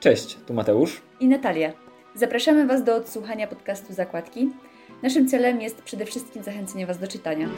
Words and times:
Cześć, 0.00 0.36
tu 0.46 0.54
Mateusz 0.54 1.02
i 1.20 1.26
Natalia. 1.26 1.72
Zapraszamy 2.14 2.66
Was 2.66 2.84
do 2.84 2.94
odsłuchania 2.96 3.46
podcastu 3.46 3.94
Zakładki. 3.94 4.48
Naszym 5.02 5.28
celem 5.28 5.60
jest 5.60 5.82
przede 5.82 6.06
wszystkim 6.06 6.42
zachęcenie 6.42 6.86
Was 6.86 6.98
do 6.98 7.08
czytania. 7.08 7.48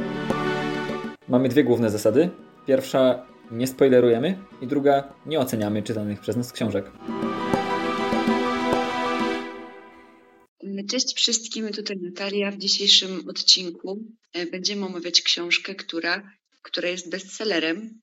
Mamy 1.28 1.48
dwie 1.48 1.64
główne 1.64 1.90
zasady. 1.90 2.30
Pierwsza, 2.66 3.26
nie 3.50 3.66
spoilerujemy 3.66 4.38
i 4.62 4.66
druga, 4.66 5.12
nie 5.26 5.40
oceniamy 5.40 5.82
czytanych 5.82 6.20
przez 6.20 6.36
nas 6.36 6.52
książek. 6.52 6.90
Cześć 10.90 11.16
wszystkim, 11.16 11.68
tutaj 11.68 11.96
Natalia. 12.02 12.50
W 12.50 12.58
dzisiejszym 12.58 13.28
odcinku 13.28 13.98
e, 14.32 14.46
będziemy 14.46 14.86
omawiać 14.86 15.22
książkę, 15.22 15.74
która, 15.74 16.22
która 16.62 16.88
jest 16.88 17.10
bestsellerem. 17.10 18.00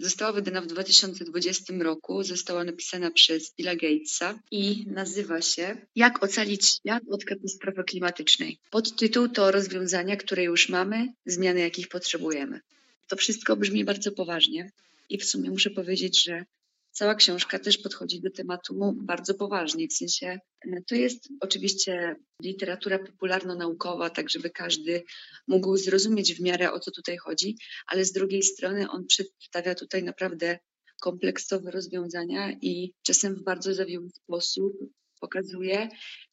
Została 0.00 0.32
wydana 0.32 0.60
w 0.60 0.66
2020 0.66 1.74
roku, 1.80 2.22
została 2.22 2.64
napisana 2.64 3.10
przez 3.10 3.54
Billa 3.54 3.76
Gatesa 3.76 4.38
i 4.50 4.84
nazywa 4.86 5.42
się 5.42 5.76
Jak 5.96 6.22
ocalić 6.22 6.66
świat 6.66 7.02
od 7.10 7.24
katastrofy 7.24 7.84
klimatycznej. 7.84 8.58
Podtytuł 8.70 9.28
to 9.28 9.50
rozwiązania, 9.50 10.16
które 10.16 10.44
już 10.44 10.68
mamy, 10.68 11.08
zmiany 11.26 11.60
jakich 11.60 11.88
potrzebujemy. 11.88 12.60
To 13.08 13.16
wszystko 13.16 13.56
brzmi 13.56 13.84
bardzo 13.84 14.12
poważnie 14.12 14.70
i 15.08 15.18
w 15.18 15.24
sumie 15.24 15.50
muszę 15.50 15.70
powiedzieć, 15.70 16.24
że 16.24 16.44
cała 16.90 17.14
książka 17.14 17.58
też 17.58 17.78
podchodzi 17.78 18.20
do 18.20 18.30
tematu 18.30 18.94
bardzo 18.94 19.34
poważnie, 19.34 19.88
w 19.88 19.92
sensie 19.92 20.26
e, 20.26 20.82
to 20.88 20.94
jest 20.94 21.28
oczywiście 21.40 22.16
literatura 22.42 22.98
popularno-naukowa, 22.98 24.10
tak 24.10 24.30
żeby 24.30 24.50
każdy 24.50 25.04
mógł 25.48 25.76
zrozumieć 25.76 26.34
w 26.34 26.40
miarę 26.40 26.72
o 26.72 26.80
co 26.80 26.90
tutaj 26.90 27.16
chodzi, 27.16 27.56
ale 27.86 28.04
z 28.04 28.12
drugiej 28.12 28.42
strony 28.42 28.90
on 28.90 29.06
przedstawia 29.06 29.74
tutaj 29.74 30.02
naprawdę 30.02 30.58
kompleksowe 31.00 31.70
rozwiązania 31.70 32.52
i 32.62 32.92
czasem 33.02 33.34
w 33.34 33.42
bardzo 33.42 33.74
zawiły 33.74 34.10
sposób 34.10 34.72
pokazuje, 35.20 35.88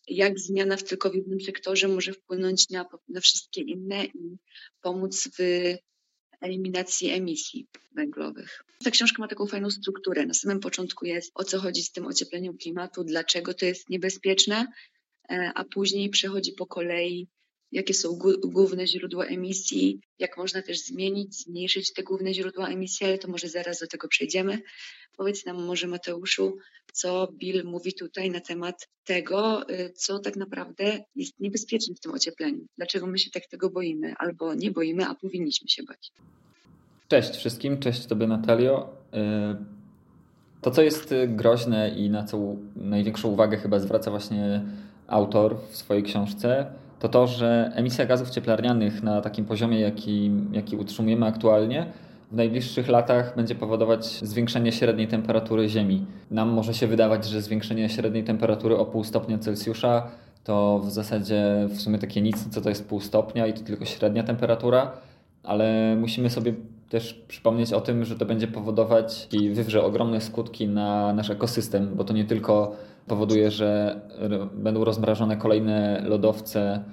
jak 0.07 0.39
zmiana 0.39 0.77
w 0.77 0.83
tylko 0.83 1.09
w 1.09 1.15
jednym 1.15 1.41
sektorze 1.41 1.87
może 1.87 2.13
wpłynąć 2.13 2.69
na, 2.69 2.85
na 3.07 3.21
wszystkie 3.21 3.61
inne 3.61 4.05
i 4.05 4.37
pomóc 4.81 5.29
w 5.37 5.41
eliminacji 6.41 7.09
emisji 7.09 7.67
węglowych. 7.95 8.63
Ta 8.83 8.91
książka 8.91 9.21
ma 9.21 9.27
taką 9.27 9.47
fajną 9.47 9.69
strukturę. 9.69 10.25
Na 10.25 10.33
samym 10.33 10.59
początku 10.59 11.05
jest 11.05 11.31
o 11.35 11.43
co 11.43 11.59
chodzi 11.59 11.83
z 11.83 11.91
tym 11.91 12.05
ociepleniem 12.05 12.57
klimatu, 12.57 13.03
dlaczego 13.03 13.53
to 13.53 13.65
jest 13.65 13.89
niebezpieczne, 13.89 14.67
e, 15.29 15.51
a 15.55 15.63
później 15.63 16.09
przechodzi 16.09 16.53
po 16.53 16.67
kolei, 16.67 17.27
jakie 17.71 17.93
są 17.93 18.19
główne 18.43 18.87
źródła 18.87 19.25
emisji, 19.25 19.99
jak 20.19 20.37
można 20.37 20.61
też 20.61 20.79
zmienić, 20.79 21.43
zmniejszyć 21.43 21.93
te 21.93 22.03
główne 22.03 22.33
źródła 22.33 22.67
emisji, 22.67 23.05
ale 23.05 23.17
to 23.17 23.27
może 23.27 23.49
zaraz 23.49 23.79
do 23.79 23.87
tego 23.87 24.07
przejdziemy. 24.07 24.61
Powiedz 25.17 25.45
nam 25.45 25.63
może 25.63 25.87
Mateuszu, 25.87 26.57
co 26.93 27.27
Bill 27.37 27.63
mówi 27.65 27.93
tutaj 27.93 28.31
na 28.31 28.39
temat 28.39 28.87
tego, 29.03 29.69
y, 29.69 29.93
co 29.95 30.19
tak 30.19 30.35
naprawdę 30.35 31.03
jest 31.15 31.39
niebezpieczne 31.39 31.95
w 31.95 31.99
tym 31.99 32.13
ociepleniu. 32.13 32.65
Dlaczego 32.77 33.07
my 33.07 33.19
się 33.19 33.31
tak 33.31 33.47
tego 33.47 33.69
boimy, 33.69 34.13
albo 34.17 34.53
nie 34.53 34.71
boimy, 34.71 35.05
a 35.05 35.15
powinniśmy 35.15 35.69
się 35.69 35.83
bać. 35.83 36.11
Cześć 37.07 37.35
wszystkim, 37.35 37.79
cześć 37.79 38.05
Tobie 38.05 38.27
Natalio. 38.27 38.89
Y, 39.13 39.77
to, 40.61 40.71
co 40.71 40.81
jest 40.81 41.13
groźne 41.27 41.95
i 41.97 42.09
na 42.09 42.23
co 42.23 42.55
największą 42.75 43.29
uwagę 43.29 43.57
chyba 43.57 43.79
zwraca 43.79 44.11
właśnie 44.11 44.65
autor 45.07 45.57
w 45.71 45.77
swojej 45.77 46.03
książce, 46.03 46.73
to 46.99 47.09
to, 47.09 47.27
że 47.27 47.71
emisja 47.75 48.05
gazów 48.05 48.29
cieplarnianych 48.29 49.03
na 49.03 49.21
takim 49.21 49.45
poziomie, 49.45 49.79
jaki, 49.79 50.31
jaki 50.51 50.75
utrzymujemy 50.75 51.25
aktualnie, 51.25 51.85
w 52.31 52.35
najbliższych 52.35 52.87
latach 52.87 53.35
będzie 53.35 53.55
powodować 53.55 54.05
zwiększenie 54.05 54.71
średniej 54.71 55.07
temperatury 55.07 55.69
Ziemi. 55.69 56.05
Nam 56.31 56.49
może 56.49 56.73
się 56.73 56.87
wydawać, 56.87 57.25
że 57.25 57.41
zwiększenie 57.41 57.89
średniej 57.89 58.23
temperatury 58.23 58.77
o 58.77 58.85
pół 58.85 59.03
stopnia 59.03 59.37
Celsjusza 59.37 60.07
to 60.43 60.79
w 60.79 60.91
zasadzie 60.91 61.67
w 61.69 61.81
sumie 61.81 61.99
takie 61.99 62.21
nic, 62.21 62.49
co 62.49 62.61
to 62.61 62.69
jest 62.69 62.89
pół 62.89 62.99
stopnia 62.99 63.47
i 63.47 63.53
to 63.53 63.61
tylko 63.61 63.85
średnia 63.85 64.23
temperatura, 64.23 64.91
ale 65.43 65.95
musimy 65.99 66.29
sobie 66.29 66.53
też 66.89 67.13
przypomnieć 67.27 67.73
o 67.73 67.81
tym, 67.81 68.05
że 68.05 68.15
to 68.15 68.25
będzie 68.25 68.47
powodować 68.47 69.27
i 69.31 69.49
wywrze 69.49 69.83
ogromne 69.83 70.21
skutki 70.21 70.67
na 70.67 71.13
nasz 71.13 71.29
ekosystem, 71.29 71.95
bo 71.95 72.03
to 72.03 72.13
nie 72.13 72.25
tylko 72.25 72.75
powoduje, 73.07 73.51
że 73.51 74.01
będą 74.53 74.83
rozmrażane 74.83 75.37
kolejne 75.37 76.03
lodowce, 76.07 76.83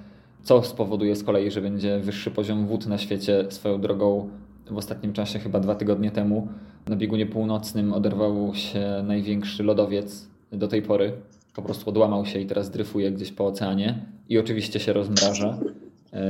co 0.43 0.63
spowoduje 0.63 1.15
z 1.15 1.23
kolei, 1.23 1.51
że 1.51 1.61
będzie 1.61 1.99
wyższy 1.99 2.31
poziom 2.31 2.67
wód 2.67 2.87
na 2.87 2.97
świecie. 2.97 3.45
Swoją 3.49 3.81
drogą 3.81 4.29
w 4.71 4.77
ostatnim 4.77 5.13
czasie, 5.13 5.39
chyba 5.39 5.59
dwa 5.59 5.75
tygodnie 5.75 6.11
temu, 6.11 6.47
na 6.87 6.95
biegunie 6.95 7.25
północnym 7.25 7.93
oderwał 7.93 8.55
się 8.55 9.03
największy 9.07 9.63
lodowiec 9.63 10.27
do 10.51 10.67
tej 10.67 10.81
pory. 10.81 11.13
Po 11.55 11.61
prostu 11.61 11.89
odłamał 11.89 12.25
się 12.25 12.39
i 12.39 12.45
teraz 12.45 12.69
dryfuje 12.69 13.11
gdzieś 13.11 13.31
po 13.31 13.45
oceanie 13.45 14.05
i 14.29 14.39
oczywiście 14.39 14.79
się 14.79 14.93
rozmraża, 14.93 15.57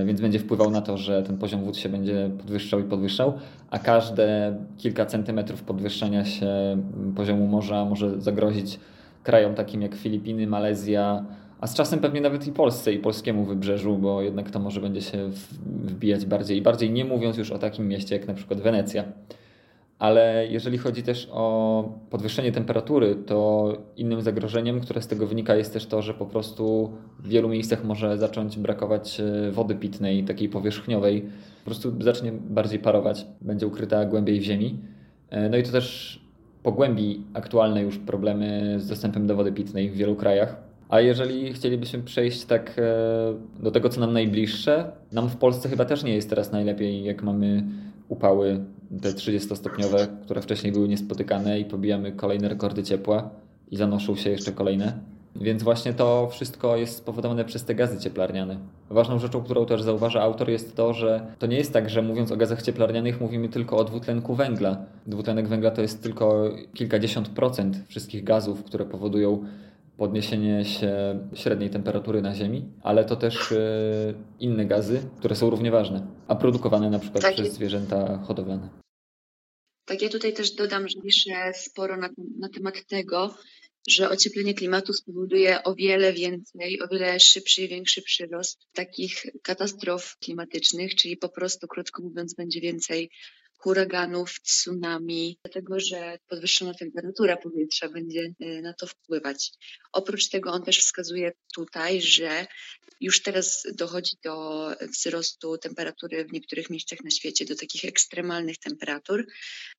więc 0.05 0.21
będzie 0.21 0.39
wpływał 0.39 0.71
na 0.71 0.81
to, 0.81 0.97
że 0.97 1.23
ten 1.23 1.37
poziom 1.37 1.63
wód 1.63 1.77
się 1.77 1.89
będzie 1.89 2.29
podwyższał 2.37 2.79
i 2.79 2.83
podwyższał, 2.83 3.33
a 3.69 3.79
każde 3.79 4.57
kilka 4.77 5.05
centymetrów 5.05 5.63
podwyższania 5.63 6.25
się 6.25 6.47
poziomu 7.15 7.47
morza 7.47 7.85
może 7.85 8.21
zagrozić 8.21 8.79
krajom 9.23 9.55
takim 9.55 9.81
jak 9.81 9.95
Filipiny, 9.95 10.47
Malezja, 10.47 11.25
a 11.59 11.67
z 11.67 11.75
czasem 11.75 11.99
pewnie 11.99 12.21
nawet 12.21 12.47
i 12.47 12.51
Polsce 12.51 12.93
i 12.93 12.99
polskiemu 12.99 13.45
wybrzeżu, 13.45 13.97
bo 13.97 14.21
jednak 14.21 14.51
to 14.51 14.59
może 14.59 14.81
będzie 14.81 15.01
się 15.01 15.29
wbijać 15.65 16.25
bardziej 16.25 16.57
i 16.57 16.61
bardziej, 16.61 16.91
nie 16.91 17.05
mówiąc 17.05 17.37
już 17.37 17.51
o 17.51 17.59
takim 17.59 17.87
mieście 17.87 18.15
jak 18.15 18.27
na 18.27 18.33
przykład 18.33 18.61
Wenecja. 18.61 19.03
Ale 19.99 20.47
jeżeli 20.49 20.77
chodzi 20.77 21.03
też 21.03 21.29
o 21.31 21.89
podwyższenie 22.09 22.51
temperatury, 22.51 23.15
to 23.15 23.71
innym 23.97 24.21
zagrożeniem, 24.21 24.79
które 24.79 25.01
z 25.01 25.07
tego 25.07 25.27
wynika, 25.27 25.55
jest 25.55 25.73
też 25.73 25.85
to, 25.85 26.01
że 26.01 26.13
po 26.13 26.25
prostu 26.25 26.91
w 27.19 27.27
wielu 27.27 27.49
miejscach 27.49 27.83
może 27.83 28.17
zacząć 28.17 28.57
brakować 28.57 29.19
e, 29.19 29.51
wody 29.51 29.75
pitnej, 29.75 30.23
takiej 30.23 30.49
powierzchniowej. 30.49 31.21
Po 31.59 31.65
prostu 31.65 31.93
zacznie 31.99 32.31
bardziej 32.31 32.79
parować, 32.79 33.25
będzie 33.41 33.67
ukryta 33.67 34.05
głębiej 34.05 34.39
w 34.39 34.43
ziemi. 34.43 34.79
E, 35.29 35.49
no 35.49 35.57
i 35.57 35.63
to 35.63 35.71
też 35.71 36.19
pogłębi 36.63 37.23
aktualne 37.33 37.81
już 37.81 37.97
problemy 37.97 38.75
z 38.79 38.87
dostępem 38.87 39.27
do 39.27 39.35
wody 39.35 39.51
pitnej 39.51 39.89
w 39.89 39.95
wielu 39.95 40.15
krajach. 40.15 40.55
A 40.89 41.01
jeżeli 41.01 41.53
chcielibyśmy 41.53 41.99
przejść 41.99 42.45
tak 42.45 42.75
e, 42.77 43.63
do 43.63 43.71
tego, 43.71 43.89
co 43.89 43.99
nam 44.01 44.13
najbliższe, 44.13 44.91
nam 45.11 45.29
w 45.29 45.37
Polsce 45.37 45.69
chyba 45.69 45.85
też 45.85 46.03
nie 46.03 46.15
jest 46.15 46.29
teraz 46.29 46.51
najlepiej, 46.51 47.03
jak 47.03 47.23
mamy 47.23 47.63
upały 48.09 48.65
te 49.01 49.09
30-stopniowe, 49.09 50.07
które 50.23 50.41
wcześniej 50.41 50.73
były 50.73 50.87
niespotykane 50.87 51.59
i 51.59 51.65
pobijamy 51.65 52.11
kolejne 52.11 52.49
rekordy 52.49 52.83
ciepła 52.83 53.29
i 53.71 53.77
zanoszą 53.77 54.15
się 54.15 54.29
jeszcze 54.29 54.51
kolejne. 54.51 54.99
Więc 55.35 55.63
właśnie 55.63 55.93
to 55.93 56.27
wszystko 56.31 56.75
jest 56.75 56.97
spowodowane 56.97 57.45
przez 57.45 57.65
te 57.65 57.75
gazy 57.75 57.99
cieplarniane. 57.99 58.57
Ważną 58.89 59.19
rzeczą, 59.19 59.43
którą 59.43 59.65
też 59.65 59.81
zauważa 59.81 60.21
autor, 60.21 60.49
jest 60.49 60.75
to, 60.75 60.93
że 60.93 61.27
to 61.39 61.47
nie 61.47 61.57
jest 61.57 61.73
tak, 61.73 61.89
że 61.89 62.01
mówiąc 62.01 62.31
o 62.31 62.37
gazach 62.37 62.61
cieplarnianych 62.61 63.21
mówimy 63.21 63.49
tylko 63.49 63.77
o 63.77 63.83
dwutlenku 63.83 64.35
węgla. 64.35 64.77
Dwutlenek 65.07 65.47
węgla 65.47 65.71
to 65.71 65.81
jest 65.81 66.03
tylko 66.03 66.43
kilkadziesiąt 66.73 67.29
procent 67.29 67.77
wszystkich 67.87 68.23
gazów, 68.23 68.63
które 68.63 68.85
powodują 68.85 69.43
podniesienie 69.97 70.65
się 70.65 71.19
średniej 71.33 71.69
temperatury 71.69 72.21
na 72.21 72.35
Ziemi, 72.35 72.65
ale 72.83 73.05
to 73.05 73.15
też 73.15 73.51
e, 73.51 74.13
inne 74.39 74.65
gazy, 74.65 75.09
które 75.19 75.35
są 75.35 75.49
równie 75.49 75.71
ważne, 75.71 76.07
a 76.27 76.35
produkowane 76.35 76.89
na 76.89 76.99
przykład 76.99 77.23
tak. 77.23 77.33
przez 77.33 77.53
zwierzęta 77.53 78.17
hodowlane. 78.17 78.69
Tak, 79.85 80.01
ja 80.01 80.09
tutaj 80.09 80.33
też 80.33 80.51
dodam, 80.51 80.87
że 80.87 81.01
piszę 81.01 81.51
sporo 81.53 81.97
na, 81.97 82.09
na 82.39 82.49
temat 82.49 82.85
tego, 82.87 83.35
że 83.87 84.09
ocieplenie 84.09 84.53
klimatu 84.53 84.93
spowoduje 84.93 85.63
o 85.63 85.75
wiele 85.75 86.13
więcej, 86.13 86.81
o 86.81 86.87
wiele 86.87 87.19
szybszy 87.19 87.61
i 87.61 87.67
większy 87.67 88.01
przyrost 88.01 88.59
takich 88.73 89.25
katastrof 89.43 90.17
klimatycznych, 90.17 90.95
czyli 90.95 91.17
po 91.17 91.29
prostu, 91.29 91.67
krótko 91.67 92.03
mówiąc, 92.03 92.33
będzie 92.33 92.61
więcej 92.61 93.09
huraganów, 93.57 94.41
tsunami, 94.41 95.39
dlatego 95.43 95.79
że 95.79 96.19
podwyższona 96.27 96.73
temperatura 96.73 97.37
powietrza 97.37 97.89
będzie 97.89 98.33
e, 98.39 98.61
na 98.61 98.73
to 98.73 98.87
wpływać. 98.87 99.51
Oprócz 99.91 100.29
tego 100.29 100.51
on 100.51 100.63
też 100.63 100.79
wskazuje 100.79 101.31
tutaj, 101.55 102.01
że 102.01 102.45
już 103.01 103.21
teraz 103.21 103.63
dochodzi 103.75 104.17
do 104.23 104.67
wzrostu 104.81 105.57
temperatury 105.57 106.25
w 106.25 106.33
niektórych 106.33 106.69
miejscach 106.69 107.03
na 107.03 107.09
świecie, 107.09 107.45
do 107.45 107.55
takich 107.55 107.85
ekstremalnych 107.85 108.57
temperatur. 108.57 109.25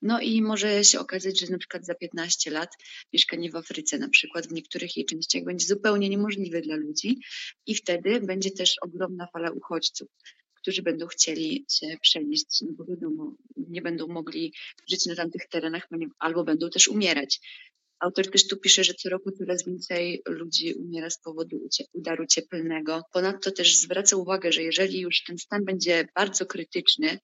No 0.03 0.21
i 0.21 0.43
może 0.43 0.85
się 0.85 1.01
okazać, 1.01 1.41
że 1.41 1.47
na 1.47 1.59
przykład 1.59 1.87
za 1.87 1.95
15 1.95 2.51
lat 2.51 2.71
mieszkanie 3.13 3.51
w 3.51 3.57
Afryce, 3.57 3.99
na 3.99 4.09
przykład 4.09 4.47
w 4.47 4.53
niektórych 4.53 4.97
jej 4.97 5.07
częściach, 5.07 5.45
będzie 5.45 5.67
zupełnie 5.67 6.09
niemożliwe 6.09 6.61
dla 6.61 6.77
ludzi 6.77 7.21
i 7.67 7.75
wtedy 7.75 8.21
będzie 8.21 8.51
też 8.51 8.77
ogromna 8.83 9.27
fala 9.33 9.51
uchodźców 9.51 10.09
którzy 10.67 10.83
będą 10.83 11.07
chcieli 11.07 11.67
się 11.71 11.87
przenieść, 12.03 12.61
no 12.61 12.73
bo 12.73 12.85
wiadomo, 12.85 13.35
nie 13.57 13.83
będą 13.83 14.07
mogli 14.07 14.53
żyć 14.91 15.07
na 15.07 15.15
tamtych 15.15 15.49
terenach 15.49 15.89
albo 16.19 16.45
będą 16.45 16.71
też 16.71 16.89
umierać. 16.89 17.41
Autor 18.01 18.31
też 18.31 18.47
tu 18.47 18.57
pisze, 18.57 18.85
że 18.85 18.95
co 18.95 19.09
roku 19.09 19.33
coraz 19.33 19.65
więcej 19.67 20.23
ludzi 20.29 20.75
umiera 20.75 21.11
z 21.11 21.19
powodu 21.19 21.57
udaru 21.93 22.27
cieplnego. 22.27 23.03
Ponadto 23.13 23.51
też 23.51 23.77
zwraca 23.77 24.17
uwagę, 24.17 24.53
że 24.53 24.63
jeżeli 24.63 25.01
już 25.01 25.23
ten 25.25 25.39
stan 25.39 25.65
będzie 25.65 26.09
bardzo 26.15 26.47
krytyczny, 26.47 27.19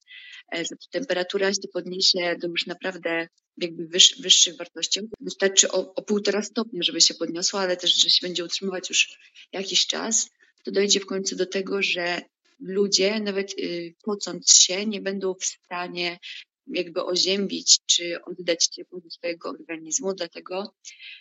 e, 0.52 0.64
temperatura 0.90 1.52
się 1.52 1.68
podniesie 1.72 2.36
do 2.40 2.48
już 2.48 2.66
naprawdę 2.66 3.28
jakby 3.56 3.86
wyż, 3.86 4.20
wyższych 4.20 4.56
wartości. 4.56 5.00
Wystarczy 5.20 5.70
o, 5.70 5.94
o 5.94 6.02
półtora 6.02 6.42
stopnia, 6.42 6.82
żeby 6.82 7.00
się 7.00 7.14
podniosła, 7.14 7.60
ale 7.60 7.76
też, 7.76 7.94
że 7.94 8.10
się 8.10 8.26
będzie 8.26 8.44
utrzymywać 8.44 8.88
już 8.88 9.18
jakiś 9.52 9.86
czas, 9.86 10.30
to 10.64 10.70
dojdzie 10.70 11.00
w 11.00 11.06
końcu 11.06 11.36
do 11.36 11.46
tego, 11.46 11.82
że 11.82 12.22
ludzie, 12.62 13.20
nawet 13.20 13.58
y, 13.58 13.94
pocąc 14.02 14.54
się, 14.54 14.86
nie 14.86 15.00
będą 15.00 15.34
w 15.34 15.44
stanie 15.44 16.18
jakby 16.66 17.04
oziębić 17.04 17.78
czy 17.86 18.24
oddać 18.24 18.66
ciepło 18.66 19.00
do 19.00 19.10
swojego 19.10 19.48
organizmu, 19.48 20.14
dlatego 20.14 20.74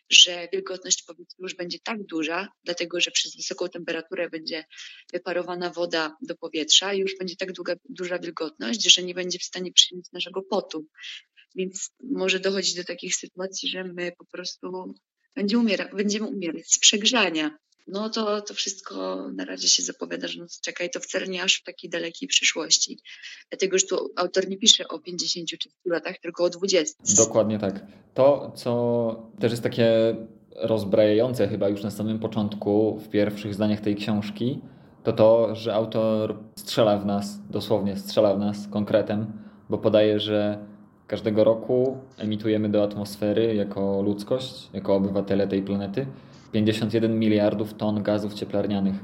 że 0.10 0.48
wilgotność 0.54 1.04
powietrza 1.04 1.36
już 1.40 1.56
będzie 1.56 1.80
tak 1.84 2.04
duża, 2.04 2.48
dlatego 2.64 3.00
że 3.00 3.12
przez 3.12 3.36
wysoką 3.36 3.70
temperaturę 3.70 4.30
będzie 4.30 4.66
wyparowana 5.14 5.70
woda 5.70 6.18
do 6.22 6.36
powietrza 6.36 6.94
i 6.94 7.00
już 7.00 7.18
będzie 7.18 7.36
tak 7.36 7.52
długa, 7.52 7.76
duża 7.90 8.20
wilgotność, 8.20 8.94
że 8.94 9.04
nie 9.04 9.14
będzie 9.14 9.40
w 9.40 9.44
stanie 9.44 9.72
przyjąć 9.74 10.12
naszego 10.12 10.42
potu. 10.42 10.86
Więc 11.56 11.92
może 12.04 12.40
dochodzić 12.40 12.76
do 12.76 12.84
takich 12.84 13.16
sytuacji, 13.16 13.70
że 13.70 13.84
my 13.84 14.12
po 14.18 14.26
prostu 14.26 14.94
będziemy, 15.36 15.64
umiera, 15.64 15.96
będziemy 15.96 16.28
umierać 16.28 16.74
z 16.74 16.80
przegrzania 16.80 17.58
no 17.88 18.10
to, 18.10 18.42
to 18.42 18.54
wszystko 18.54 19.28
na 19.36 19.46
razie 19.46 19.68
się 19.68 19.84
zapowiada, 19.84 20.28
że 20.28 20.40
no 20.40 20.46
czekaj, 20.62 20.90
to 20.90 21.00
wcale 21.00 21.28
nie 21.28 21.44
aż 21.44 21.56
w 21.56 21.64
takiej 21.64 21.90
dalekiej 21.90 22.28
przyszłości. 22.28 23.00
Dlatego, 23.50 23.78
że 23.78 23.86
tu 23.86 24.10
autor 24.16 24.50
nie 24.50 24.58
pisze 24.58 24.88
o 24.88 25.00
50 25.00 25.50
czy 25.50 25.70
100 25.70 25.90
latach, 25.90 26.20
tylko 26.22 26.44
o 26.44 26.50
20. 26.50 26.96
Dokładnie 27.18 27.60
tak. 27.60 27.86
To, 28.14 28.52
co 28.56 29.32
też 29.40 29.52
jest 29.52 29.64
takie 29.64 30.16
rozbrajające 30.56 31.48
chyba 31.48 31.70
już 31.70 31.84
na 31.84 31.92
samym 31.92 32.20
początku, 32.20 33.00
w 33.00 33.10
pierwszych 33.10 33.54
zdaniach 33.54 33.82
tej 33.82 33.96
książki, 33.96 34.62
to 35.04 35.14
to, 35.14 35.56
że 35.56 35.74
autor 35.74 36.40
strzela 36.56 36.98
w 36.98 37.06
nas, 37.06 37.40
dosłownie 37.50 37.98
strzela 37.98 38.36
w 38.36 38.40
nas 38.40 38.68
konkretem, 38.68 39.34
bo 39.70 39.78
podaje, 39.78 40.20
że 40.20 40.66
każdego 41.08 41.44
roku 41.44 41.98
emitujemy 42.18 42.70
do 42.70 42.84
atmosfery 42.84 43.56
jako 43.56 44.02
ludzkość, 44.02 44.70
jako 44.74 44.96
obywatele 44.96 45.48
tej 45.48 45.62
planety 45.62 46.06
51 46.52 47.20
miliardów 47.20 47.74
ton 47.74 48.04
gazów 48.04 48.34
cieplarnianych. 48.34 48.96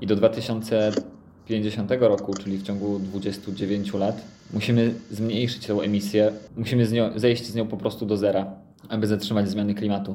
I 0.00 0.06
do 0.06 0.16
2050 0.16 1.90
roku, 2.00 2.34
czyli 2.34 2.58
w 2.58 2.62
ciągu 2.62 2.98
29 2.98 3.94
lat, 3.94 4.24
musimy 4.52 4.94
zmniejszyć 5.10 5.66
tę 5.66 5.74
emisję, 5.74 6.32
musimy 6.56 6.86
z 6.86 6.92
nią, 6.92 7.10
zejść 7.16 7.46
z 7.46 7.54
nią 7.54 7.66
po 7.66 7.76
prostu 7.76 8.06
do 8.06 8.16
zera, 8.16 8.46
aby 8.88 9.06
zatrzymać 9.06 9.48
zmiany 9.48 9.74
klimatu. 9.74 10.14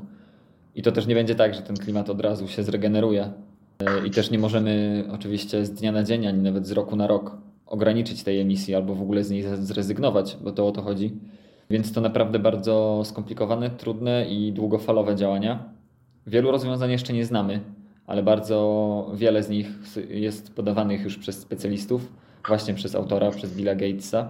I 0.76 0.82
to 0.82 0.92
też 0.92 1.08
nie 1.08 1.16
będzie 1.16 1.36
tak, 1.36 1.54
że 1.54 1.62
ten 1.62 1.76
klimat 1.76 2.10
od 2.10 2.22
razu 2.22 2.48
się 2.48 2.64
zregeneruje. 2.64 3.32
E, 3.80 4.08
I 4.08 4.12
też 4.12 4.32
nie 4.32 4.40
możemy 4.40 5.04
oczywiście 5.12 5.66
z 5.66 5.72
dnia 5.72 5.92
na 5.92 6.04
dzień, 6.04 6.28
ani 6.28 6.42
nawet 6.42 6.68
z 6.68 6.72
roku 6.72 6.96
na 6.96 7.08
rok 7.08 7.38
ograniczyć 7.66 8.24
tej 8.24 8.40
emisji 8.40 8.76
albo 8.76 8.96
w 8.96 9.02
ogóle 9.02 9.24
z 9.24 9.30
niej 9.30 9.44
zrezygnować, 9.56 10.38
bo 10.42 10.52
to 10.52 10.68
o 10.68 10.72
to 10.72 10.82
chodzi. 10.82 11.14
Więc 11.70 11.94
to 11.94 12.02
naprawdę 12.02 12.40
bardzo 12.40 13.02
skomplikowane, 13.06 13.70
trudne 13.70 14.26
i 14.30 14.54
długofalowe 14.54 15.16
działania. 15.16 15.79
Wielu 16.28 16.52
rozwiązań 16.52 16.92
jeszcze 16.92 17.14
nie 17.14 17.26
znamy, 17.26 17.60
ale 18.08 18.24
bardzo 18.24 19.12
wiele 19.14 19.44
z 19.44 19.50
nich 19.50 19.68
jest 20.10 20.54
podawanych 20.54 21.04
już 21.04 21.18
przez 21.18 21.40
specjalistów, 21.40 22.12
właśnie 22.48 22.74
przez 22.74 22.96
autora, 22.96 23.32
przez 23.32 23.54
Billa 23.54 23.76
Gatesa. 23.76 24.30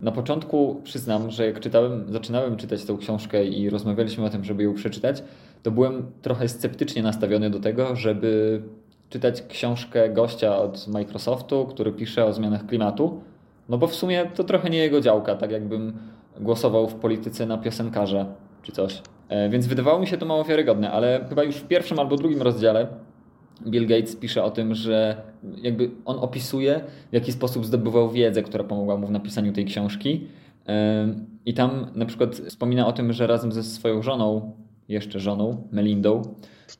Na 0.00 0.12
początku 0.12 0.80
przyznam, 0.84 1.30
że 1.30 1.46
jak 1.46 1.60
czytałem, 1.60 2.12
zaczynałem 2.12 2.56
czytać 2.56 2.84
tę 2.84 2.96
książkę 3.00 3.44
i 3.44 3.70
rozmawialiśmy 3.70 4.24
o 4.24 4.30
tym, 4.30 4.44
żeby 4.44 4.62
ją 4.62 4.74
przeczytać, 4.74 5.22
to 5.62 5.70
byłem 5.70 6.12
trochę 6.22 6.48
sceptycznie 6.48 7.02
nastawiony 7.02 7.50
do 7.50 7.60
tego, 7.60 7.96
żeby 7.96 8.62
czytać 9.10 9.42
książkę 9.42 10.10
gościa 10.10 10.58
od 10.58 10.88
Microsoftu, 10.88 11.66
który 11.66 11.92
pisze 11.92 12.24
o 12.24 12.32
zmianach 12.32 12.66
klimatu. 12.66 13.20
No 13.68 13.78
bo 13.78 13.86
w 13.86 13.94
sumie 13.94 14.26
to 14.34 14.44
trochę 14.44 14.70
nie 14.70 14.78
jego 14.78 15.00
działka, 15.00 15.34
tak 15.34 15.50
jakbym 15.50 15.92
głosował 16.40 16.88
w 16.88 16.94
polityce 16.94 17.46
na 17.46 17.58
piosenkarza 17.58 18.26
czy 18.62 18.72
coś. 18.72 19.02
E, 19.28 19.48
więc 19.48 19.66
wydawało 19.66 19.98
mi 19.98 20.06
się 20.06 20.18
to 20.18 20.26
mało 20.26 20.44
wiarygodne, 20.44 20.90
ale 20.90 21.24
chyba 21.28 21.42
już 21.42 21.56
w 21.56 21.66
pierwszym 21.66 21.98
albo 21.98 22.16
drugim 22.16 22.42
rozdziale 22.42 22.86
Bill 23.66 23.86
Gates 23.86 24.16
pisze 24.16 24.44
o 24.44 24.50
tym, 24.50 24.74
że 24.74 25.22
jakby 25.62 25.90
on 26.04 26.18
opisuje, 26.18 26.80
w 27.10 27.14
jaki 27.14 27.32
sposób 27.32 27.66
zdobywał 27.66 28.10
wiedzę, 28.10 28.42
która 28.42 28.64
pomogła 28.64 28.96
mu 28.96 29.06
w 29.06 29.10
napisaniu 29.10 29.52
tej 29.52 29.64
książki. 29.64 30.26
E, 30.68 31.14
I 31.46 31.54
tam 31.54 31.86
na 31.94 32.06
przykład 32.06 32.34
wspomina 32.36 32.86
o 32.86 32.92
tym, 32.92 33.12
że 33.12 33.26
razem 33.26 33.52
ze 33.52 33.62
swoją 33.62 34.02
żoną, 34.02 34.52
jeszcze 34.88 35.20
żoną, 35.20 35.68
Melindą, 35.72 36.22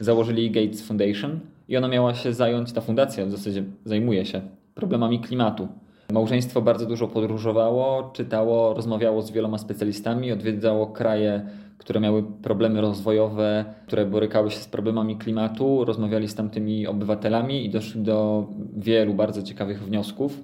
założyli 0.00 0.50
Gates 0.50 0.82
Foundation 0.82 1.40
i 1.68 1.76
ona 1.76 1.88
miała 1.88 2.14
się 2.14 2.32
zająć, 2.32 2.72
ta 2.72 2.80
fundacja 2.80 3.26
w 3.26 3.30
zasadzie 3.30 3.64
zajmuje 3.84 4.26
się 4.26 4.40
problemami 4.74 5.20
klimatu. 5.20 5.68
Małżeństwo 6.12 6.62
bardzo 6.62 6.86
dużo 6.86 7.08
podróżowało, 7.08 8.10
czytało, 8.12 8.74
rozmawiało 8.74 9.22
z 9.22 9.30
wieloma 9.30 9.58
specjalistami, 9.58 10.32
odwiedzało 10.32 10.86
kraje 10.86 11.46
które 11.84 12.00
miały 12.00 12.22
problemy 12.22 12.80
rozwojowe, 12.80 13.64
które 13.86 14.06
borykały 14.06 14.50
się 14.50 14.58
z 14.58 14.68
problemami 14.68 15.16
klimatu, 15.16 15.84
rozmawiali 15.84 16.28
z 16.28 16.34
tamtymi 16.34 16.86
obywatelami 16.86 17.64
i 17.64 17.70
doszli 17.70 18.02
do 18.02 18.46
wielu 18.76 19.14
bardzo 19.14 19.42
ciekawych 19.42 19.84
wniosków. 19.84 20.40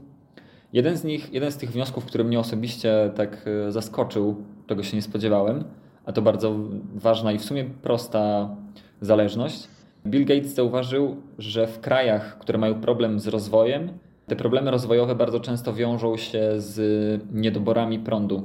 Jeden 0.73 0.97
z 0.97 1.05
nich, 1.05 1.33
jeden 1.33 1.53
z 1.53 1.57
tych 1.57 1.73
wniosków, 1.73 2.07
który 2.07 2.25
mnie 2.25 2.41
osobiście 2.41 3.11
tak 3.15 3.45
e, 3.69 3.73
zaskoczył, 3.73 4.37
czego 4.67 4.83
się 4.83 4.97
nie 4.97 5.03
spodziewałem, 5.03 5.65
a 6.05 6.13
to 6.13 6.23
bardzo 6.23 6.55
ważna 6.95 7.33
i 7.33 7.39
w 7.39 7.45
sumie 7.45 7.65
prosta 7.65 8.57
zależność. 9.01 9.69
Bill 10.07 10.25
Gates 10.25 10.55
zauważył, 10.55 11.17
że 11.39 11.67
w 11.67 11.81
krajach, 11.81 12.39
które 12.39 12.59
mają 12.59 12.75
problem 12.75 13.21
z 13.21 13.27
rozwojem, 13.29 13.91
te 14.27 14.37
problemy 14.37 14.71
rozwojowe 14.71 15.15
bardzo 15.15 15.41
często 15.41 15.75
wiążą 15.75 16.17
się 16.17 16.41
z 16.57 17.23
niedoborami 17.33 17.99
prądu 17.99 18.43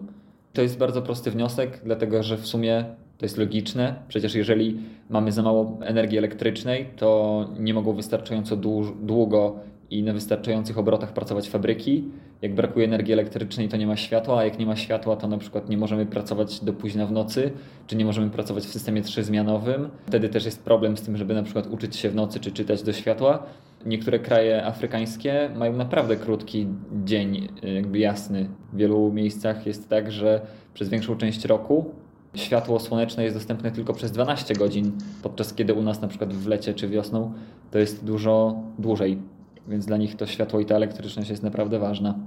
to 0.55 0.61
jest 0.61 0.77
bardzo 0.77 1.01
prosty 1.01 1.31
wniosek, 1.31 1.81
dlatego 1.83 2.23
że 2.23 2.37
w 2.37 2.47
sumie 2.47 2.85
to 3.17 3.25
jest 3.25 3.37
logiczne. 3.37 3.95
Przecież 4.07 4.35
jeżeli 4.35 4.79
mamy 5.09 5.31
za 5.31 5.41
mało 5.41 5.77
energii 5.81 6.17
elektrycznej, 6.17 6.85
to 6.97 7.49
nie 7.59 7.73
mogą 7.73 7.93
wystarczająco 7.93 8.55
długo 9.01 9.59
i 9.89 10.03
na 10.03 10.13
wystarczających 10.13 10.77
obrotach 10.77 11.13
pracować 11.13 11.49
fabryki. 11.49 12.03
Jak 12.41 12.55
brakuje 12.55 12.85
energii 12.85 13.13
elektrycznej, 13.13 13.69
to 13.69 13.77
nie 13.77 13.87
ma 13.87 13.95
światła, 13.95 14.39
a 14.39 14.45
jak 14.45 14.59
nie 14.59 14.65
ma 14.65 14.75
światła, 14.75 15.15
to 15.15 15.27
na 15.27 15.37
przykład 15.37 15.69
nie 15.69 15.77
możemy 15.77 16.05
pracować 16.05 16.59
do 16.59 16.73
późna 16.73 17.05
w 17.05 17.11
nocy, 17.11 17.51
czy 17.87 17.95
nie 17.95 18.05
możemy 18.05 18.29
pracować 18.29 18.63
w 18.63 18.71
systemie 18.71 19.01
trzyzmianowym. 19.01 19.89
Wtedy 20.05 20.29
też 20.29 20.45
jest 20.45 20.63
problem 20.63 20.97
z 20.97 21.01
tym, 21.01 21.17
żeby 21.17 21.33
na 21.33 21.43
przykład 21.43 21.67
uczyć 21.67 21.95
się 21.95 22.09
w 22.09 22.15
nocy, 22.15 22.39
czy 22.39 22.51
czytać 22.51 22.83
do 22.83 22.93
światła. 22.93 23.43
Niektóre 23.85 24.19
kraje 24.19 24.65
afrykańskie 24.65 25.49
mają 25.55 25.73
naprawdę 25.73 26.15
krótki 26.15 26.67
dzień, 27.05 27.47
jakby 27.75 27.99
jasny. 27.99 28.49
W 28.73 28.77
wielu 28.77 29.11
miejscach 29.11 29.65
jest 29.65 29.89
tak, 29.89 30.11
że 30.11 30.41
przez 30.73 30.89
większą 30.89 31.15
część 31.15 31.45
roku 31.45 31.91
światło 32.35 32.79
słoneczne 32.79 33.23
jest 33.23 33.35
dostępne 33.35 33.71
tylko 33.71 33.93
przez 33.93 34.11
12 34.11 34.53
godzin, 34.53 34.91
podczas 35.23 35.53
kiedy 35.53 35.73
u 35.73 35.81
nas 35.81 36.01
na 36.01 36.07
przykład 36.07 36.33
w 36.33 36.47
lecie 36.47 36.73
czy 36.73 36.87
wiosną 36.87 37.33
to 37.71 37.79
jest 37.79 38.05
dużo 38.05 38.55
dłużej 38.79 39.34
więc 39.67 39.85
dla 39.85 39.97
nich 39.97 40.15
to 40.15 40.27
światło 40.27 40.59
i 40.59 40.65
ta 40.65 40.75
elektryczność 40.75 41.29
jest 41.29 41.43
naprawdę 41.43 41.79
ważna. 41.79 42.19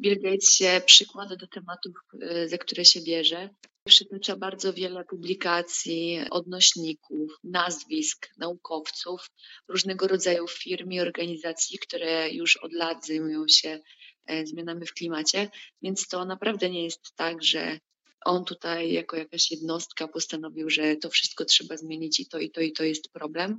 Bill 0.00 0.38
się 0.40 0.82
przykłada 0.86 1.36
do 1.36 1.46
tematów, 1.46 1.94
y, 2.22 2.48
za 2.48 2.58
które 2.58 2.84
się 2.84 3.00
bierze. 3.00 3.50
Przytacza 3.88 4.36
bardzo 4.36 4.72
wiele 4.72 5.04
publikacji, 5.04 6.20
odnośników, 6.30 7.38
nazwisk 7.44 8.28
naukowców, 8.38 9.30
różnego 9.68 10.08
rodzaju 10.08 10.48
firm 10.48 10.90
i 10.90 11.00
organizacji, 11.00 11.78
które 11.78 12.30
już 12.30 12.56
od 12.56 12.72
lat 12.72 13.06
zajmują 13.06 13.44
się 13.48 13.80
e, 14.26 14.46
zmianami 14.46 14.86
w 14.86 14.94
klimacie, 14.94 15.50
więc 15.82 16.08
to 16.08 16.24
naprawdę 16.24 16.70
nie 16.70 16.84
jest 16.84 17.12
tak, 17.16 17.42
że 17.42 17.78
on 18.24 18.44
tutaj 18.44 18.92
jako 18.92 19.16
jakaś 19.16 19.50
jednostka 19.50 20.08
postanowił, 20.08 20.70
że 20.70 20.96
to 20.96 21.10
wszystko 21.10 21.44
trzeba 21.44 21.76
zmienić 21.76 22.20
i 22.20 22.26
to, 22.26 22.38
i 22.38 22.50
to, 22.50 22.60
i 22.60 22.72
to 22.72 22.84
jest 22.84 23.12
problem. 23.12 23.58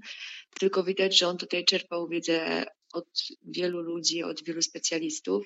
Tylko 0.59 0.83
widać, 0.83 1.17
że 1.17 1.27
on 1.27 1.37
tutaj 1.37 1.65
czerpał 1.65 2.07
wiedzę 2.07 2.65
od 2.93 3.07
wielu 3.43 3.81
ludzi, 3.81 4.23
od 4.23 4.43
wielu 4.43 4.61
specjalistów 4.61 5.45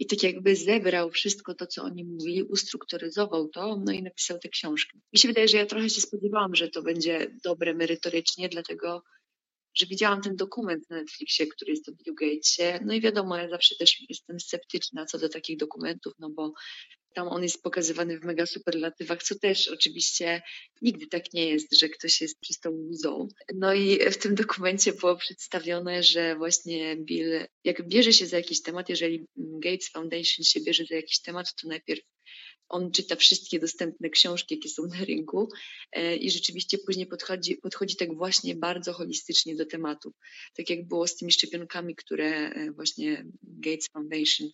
i 0.00 0.06
tak 0.06 0.22
jakby 0.22 0.56
zebrał 0.56 1.10
wszystko 1.10 1.54
to, 1.54 1.66
co 1.66 1.82
oni 1.82 2.04
mówili, 2.04 2.42
ustrukturyzował 2.42 3.48
to, 3.48 3.82
no 3.86 3.92
i 3.92 4.02
napisał 4.02 4.38
tę 4.38 4.48
książkę. 4.48 4.98
Mi 5.12 5.18
się 5.18 5.28
wydaje, 5.28 5.48
że 5.48 5.56
ja 5.56 5.66
trochę 5.66 5.90
się 5.90 6.00
spodziewałam, 6.00 6.54
że 6.54 6.68
to 6.68 6.82
będzie 6.82 7.26
dobre 7.44 7.74
merytorycznie, 7.74 8.48
dlatego 8.48 9.02
że 9.80 9.86
widziałam 9.86 10.22
ten 10.22 10.36
dokument 10.36 10.90
na 10.90 10.96
Netflixie, 10.96 11.46
który 11.46 11.72
jest 11.72 11.88
o 11.88 11.92
Bill 11.92 12.14
Gatesie. 12.14 12.80
No 12.84 12.94
i 12.94 13.00
wiadomo, 13.00 13.36
ja 13.36 13.48
zawsze 13.48 13.76
też 13.76 13.96
jestem 14.08 14.40
sceptyczna 14.40 15.06
co 15.06 15.18
do 15.18 15.28
takich 15.28 15.56
dokumentów, 15.58 16.12
no 16.18 16.30
bo 16.30 16.52
Tam 17.14 17.28
on 17.28 17.42
jest 17.42 17.62
pokazywany 17.62 18.18
w 18.18 18.24
mega 18.24 18.46
superlatywach, 18.46 19.22
co 19.22 19.38
też 19.38 19.68
oczywiście 19.68 20.42
nigdy 20.82 21.06
tak 21.06 21.32
nie 21.32 21.48
jest, 21.48 21.74
że 21.74 21.88
ktoś 21.88 22.20
jest 22.20 22.40
czystą 22.40 22.70
muzą. 22.72 23.28
No 23.54 23.74
i 23.74 24.10
w 24.10 24.16
tym 24.16 24.34
dokumencie 24.34 24.92
było 24.92 25.16
przedstawione, 25.16 26.02
że 26.02 26.36
właśnie 26.36 26.96
Bill, 26.96 27.46
jak 27.64 27.88
bierze 27.88 28.12
się 28.12 28.26
za 28.26 28.36
jakiś 28.36 28.62
temat, 28.62 28.88
jeżeli 28.88 29.26
Gates 29.36 29.88
Foundation 29.88 30.44
się 30.44 30.60
bierze 30.60 30.84
za 30.90 30.94
jakiś 30.96 31.20
temat, 31.20 31.46
to 31.62 31.68
najpierw 31.68 32.00
on 32.70 32.90
czyta 32.92 33.16
wszystkie 33.16 33.58
dostępne 33.58 34.10
książki, 34.10 34.54
jakie 34.54 34.68
są 34.68 34.86
na 34.86 35.04
rynku 35.04 35.48
e, 35.92 36.16
i 36.16 36.30
rzeczywiście 36.30 36.78
później 36.78 37.06
podchodzi, 37.06 37.56
podchodzi 37.56 37.96
tak 37.96 38.16
właśnie 38.16 38.56
bardzo 38.56 38.92
holistycznie 38.92 39.56
do 39.56 39.66
tematu. 39.66 40.12
Tak 40.56 40.70
jak 40.70 40.88
było 40.88 41.06
z 41.06 41.16
tymi 41.16 41.32
szczepionkami, 41.32 41.96
które 41.96 42.50
e, 42.50 42.72
właśnie 42.72 43.24
Gates 43.42 43.86
Foundation 43.92 44.48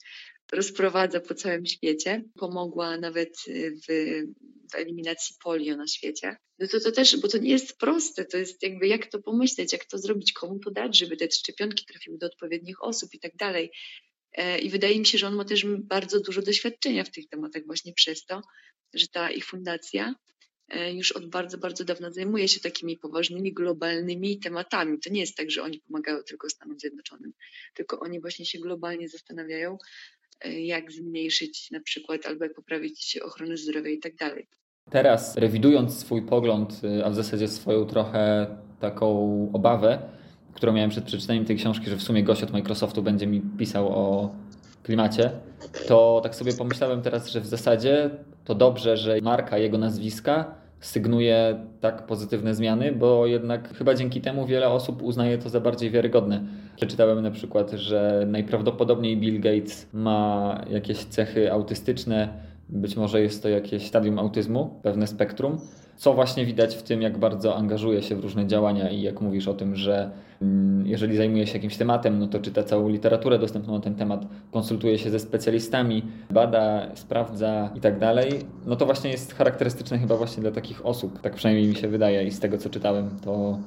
rozprowadza 0.53 1.21
po 1.21 1.35
całym 1.35 1.67
świecie. 1.67 2.23
Pomogła 2.35 2.97
nawet 2.97 3.29
e, 3.49 3.71
w, 3.71 3.87
w, 4.71 4.75
eliminacji 4.75 5.37
polio 5.45 5.77
na 5.77 5.87
świecie. 5.87 6.37
No 6.59 6.67
to, 6.69 6.81
to 6.81 6.93
też, 6.93 7.17
bo 7.21 7.29
to 7.29 7.39
nie 7.39 7.51
jest 7.51 7.79
proste, 7.79 8.25
to 8.25 8.39
jest 8.39 8.63
jakby 8.63 8.87
jak 8.89 9.07
to 9.07 9.23
pomyśleć, 9.23 9.73
jak 9.73 9.85
to 9.85 9.99
zrobić, 9.99 10.33
komu 10.33 10.59
to 10.59 10.71
dać, 10.71 10.99
żeby 10.99 11.17
te 11.17 11.31
szczepionki 11.31 11.87
trafiły 11.87 12.19
do 12.19 12.27
odpowiednich 12.27 12.83
osób 12.83 13.15
i 13.15 13.19
tak 13.19 13.37
dalej. 13.37 13.71
E, 14.37 14.59
I 14.59 14.71
wydaje 14.71 14.99
mi 14.99 15.07
się, 15.07 15.19
że 15.19 15.27
on 15.27 15.35
ma 15.35 15.45
też 15.45 15.67
bardzo 15.67 16.21
dużo 16.21 16.43
doświadczenia 16.43 17.05
w 17.05 17.11
tych 17.11 17.29
tematach 17.29 17.67
właśnie 17.67 17.93
przez 17.93 18.25
to, 18.27 18.43
że 18.95 19.09
ta 19.09 19.31
ich 19.31 19.45
fundacja 19.45 20.15
e, 20.69 20.93
już 20.93 21.13
od 21.13 21.31
bardzo, 21.31 21.59
bardzo 21.59 21.85
dawna 21.85 22.11
zajmuje 22.11 22.49
się 22.49 22.61
takimi 22.61 22.99
poważnymi, 22.99 23.53
globalnymi 23.53 24.39
tematami. 24.39 24.99
To 25.01 25.11
nie 25.11 25.21
jest 25.21 25.37
tak, 25.37 25.51
że 25.51 25.63
oni 25.63 25.81
pomagają 25.81 26.19
tylko 26.29 26.51
Stanom 26.51 26.79
Zjednoczonym, 26.79 27.33
tylko 27.75 28.01
oni 28.01 28.21
właśnie 28.21 28.47
się 28.47 28.59
globalnie 28.59 29.09
zastanawiają, 29.09 29.79
e, 30.41 30.61
jak 30.61 30.93
zmniejszyć 30.93 31.71
na 31.71 31.81
przykład 31.81 32.27
albo 32.27 32.45
jak 32.45 32.55
poprawić 32.55 33.19
ochronę 33.23 33.57
zdrowia 33.57 33.91
i 33.91 33.99
tak 33.99 34.17
dalej. 34.17 34.47
Teraz, 34.91 35.37
rewidując 35.37 35.99
swój 35.99 36.23
pogląd, 36.23 36.81
a 37.05 37.11
w 37.11 37.15
zasadzie 37.15 37.49
swoją 37.49 37.87
trochę 37.87 38.57
taką 38.81 39.51
obawę, 39.53 40.16
którą 40.57 40.73
miałem 40.73 40.91
przed 40.91 41.05
przeczytaniem 41.05 41.45
tej 41.45 41.57
książki, 41.57 41.91
że 41.91 41.97
w 41.97 42.03
sumie 42.03 42.25
gość 42.25 42.43
od 42.43 42.53
Microsoftu 42.53 43.03
będzie 43.03 43.27
mi 43.27 43.41
pisał 43.41 43.89
o 43.89 44.31
klimacie, 44.83 45.31
to 45.89 46.21
tak 46.23 46.35
sobie 46.35 46.53
pomyślałem 46.53 47.03
teraz, 47.03 47.31
że 47.31 47.41
w 47.41 47.47
zasadzie 47.47 48.11
to 48.45 48.55
dobrze, 48.55 48.97
że 48.97 49.21
marka 49.23 49.59
jego 49.59 49.79
nazwiska 49.79 50.55
sygnuje 50.81 51.65
tak 51.81 52.07
pozytywne 52.07 52.55
zmiany, 52.55 52.93
bo 52.93 53.27
jednak 53.27 53.75
chyba 53.75 53.95
dzięki 53.95 54.21
temu 54.21 54.47
wiele 54.47 54.69
osób 54.69 55.03
uznaje 55.03 55.39
to 55.39 55.49
za 55.49 55.61
bardziej 55.61 55.91
wiarygodne. 55.91 56.41
Przeczytałem 56.77 57.23
na 57.23 57.31
przykład, 57.31 57.71
że 57.71 58.25
najprawdopodobniej 58.27 59.17
Bill 59.17 59.41
Gates 59.41 59.87
ma 59.93 60.61
jakieś 60.71 61.05
cechy 61.05 61.53
autystyczne, 61.53 62.29
być 62.69 62.97
może 62.97 63.21
jest 63.21 63.43
to 63.43 63.49
jakieś 63.49 63.87
stadium 63.87 64.19
autyzmu, 64.19 64.81
pewne 64.83 65.07
spektrum, 65.07 65.59
co 65.97 66.15
właśnie 66.15 66.47
widać 66.47 66.77
w 66.77 66.83
tym, 66.83 67.03
jak 67.03 67.19
bardzo 67.19 67.57
angażuje 67.57 68.03
się 68.03 68.17
w 68.17 68.21
różne 68.21 68.47
działania 68.47 68.91
i 68.91 69.03
jak 69.03 69.21
mówisz 69.21 69.49
o 69.49 69.55
tym, 69.55 69.77
że 69.77 70.11
mm, 70.43 70.87
jeżeli 70.87 71.17
zajmuje 71.17 71.47
się 71.47 71.53
jakimś 71.53 71.77
tematem, 71.77 72.19
no 72.19 72.27
to 72.27 72.39
czyta 72.39 72.63
całą 72.63 72.89
literaturę 72.89 73.39
dostępną 73.39 73.75
na 73.75 73.81
ten 73.81 73.95
temat, 73.95 74.27
konsultuje 74.51 74.99
się 74.99 75.11
ze 75.11 75.19
specjalistami, 75.19 76.03
bada, 76.31 76.87
sprawdza 76.95 77.71
i 77.75 77.81
tak 77.81 77.99
dalej, 77.99 78.31
no 78.67 78.77
to 78.77 78.87
właśnie 78.87 79.11
jest 79.11 79.35
charakterystyczne 79.35 79.99
chyba 79.99 80.17
właśnie 80.17 80.43
dla 80.43 80.51
takich 80.51 80.87
osób. 80.87 81.21
Tak 81.21 81.35
przynajmniej 81.35 81.69
mi 81.69 81.77
się 81.77 81.89
wydaje 81.89 82.25
i 82.25 82.31
z 82.31 82.41
tego 82.41 82.59
co 82.59 82.71
czytałem, 82.71 83.11
to, 83.25 83.59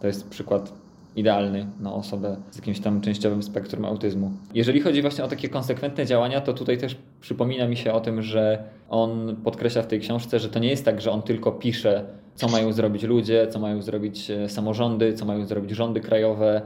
to 0.00 0.06
jest 0.06 0.28
przykład 0.28 0.89
idealny 1.16 1.66
na 1.80 1.92
osobę 1.94 2.36
z 2.50 2.56
jakimś 2.56 2.80
tam 2.80 3.00
częściowym 3.00 3.42
spektrum 3.42 3.84
autyzmu. 3.84 4.32
Jeżeli 4.54 4.80
chodzi 4.80 5.02
właśnie 5.02 5.24
o 5.24 5.28
takie 5.28 5.48
konsekwentne 5.48 6.06
działania, 6.06 6.40
to 6.40 6.52
tutaj 6.52 6.78
też 6.78 6.96
przypomina 7.20 7.68
mi 7.68 7.76
się 7.76 7.92
o 7.92 8.00
tym, 8.00 8.22
że 8.22 8.64
on 8.88 9.36
podkreśla 9.44 9.82
w 9.82 9.86
tej 9.86 10.00
książce, 10.00 10.38
że 10.38 10.48
to 10.48 10.58
nie 10.58 10.68
jest 10.68 10.84
tak, 10.84 11.00
że 11.00 11.10
on 11.10 11.22
tylko 11.22 11.52
pisze, 11.52 12.04
co 12.34 12.48
mają 12.48 12.72
zrobić 12.72 13.02
ludzie, 13.02 13.46
co 13.50 13.58
mają 13.58 13.82
zrobić 13.82 14.30
e, 14.30 14.48
samorządy, 14.48 15.14
co 15.14 15.24
mają 15.24 15.46
zrobić 15.46 15.70
rządy 15.70 16.00
krajowe, 16.00 16.62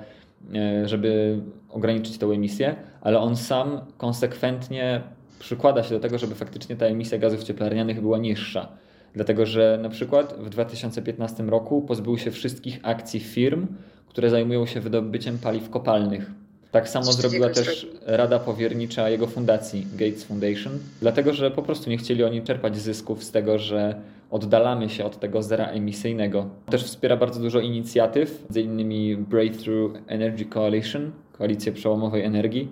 e, 0.54 0.88
żeby 0.88 1.40
ograniczyć 1.70 2.18
tę 2.18 2.26
emisję, 2.26 2.76
ale 3.00 3.18
on 3.18 3.36
sam 3.36 3.80
konsekwentnie 3.98 5.00
przykłada 5.38 5.82
się 5.82 5.94
do 5.94 6.00
tego, 6.00 6.18
żeby 6.18 6.34
faktycznie 6.34 6.76
ta 6.76 6.86
emisja 6.86 7.18
gazów 7.18 7.44
cieplarnianych 7.44 8.00
była 8.00 8.18
niższa. 8.18 8.68
Dlatego, 9.14 9.46
że 9.46 9.78
na 9.82 9.88
przykład 9.88 10.34
w 10.38 10.48
2015 10.48 11.42
roku 11.42 11.82
pozbył 11.82 12.18
się 12.18 12.30
wszystkich 12.30 12.80
akcji 12.82 13.20
firm, 13.20 13.66
które 14.14 14.30
zajmują 14.30 14.66
się 14.66 14.80
wydobyciem 14.80 15.38
paliw 15.38 15.70
kopalnych. 15.70 16.30
Tak 16.70 16.88
samo 16.88 17.12
zrobiła 17.12 17.50
też 17.50 17.86
Rada 18.06 18.38
Powiernicza 18.38 19.10
jego 19.10 19.26
fundacji, 19.26 19.86
Gates 19.92 20.24
Foundation, 20.24 20.72
dlatego 21.00 21.32
że 21.32 21.50
po 21.50 21.62
prostu 21.62 21.90
nie 21.90 21.98
chcieli 21.98 22.24
oni 22.24 22.42
czerpać 22.42 22.76
zysków 22.76 23.24
z 23.24 23.30
tego, 23.30 23.58
że 23.58 24.00
oddalamy 24.30 24.88
się 24.88 25.04
od 25.04 25.20
tego 25.20 25.42
zera 25.42 25.66
emisyjnego. 25.66 26.46
Też 26.70 26.84
wspiera 26.84 27.16
bardzo 27.16 27.40
dużo 27.40 27.60
inicjatyw, 27.60 28.46
m.in. 28.56 29.24
Breakthrough 29.24 29.92
Energy 30.06 30.44
Coalition, 30.44 31.10
koalicję 31.32 31.72
przełomowej 31.72 32.22
energii, 32.22 32.68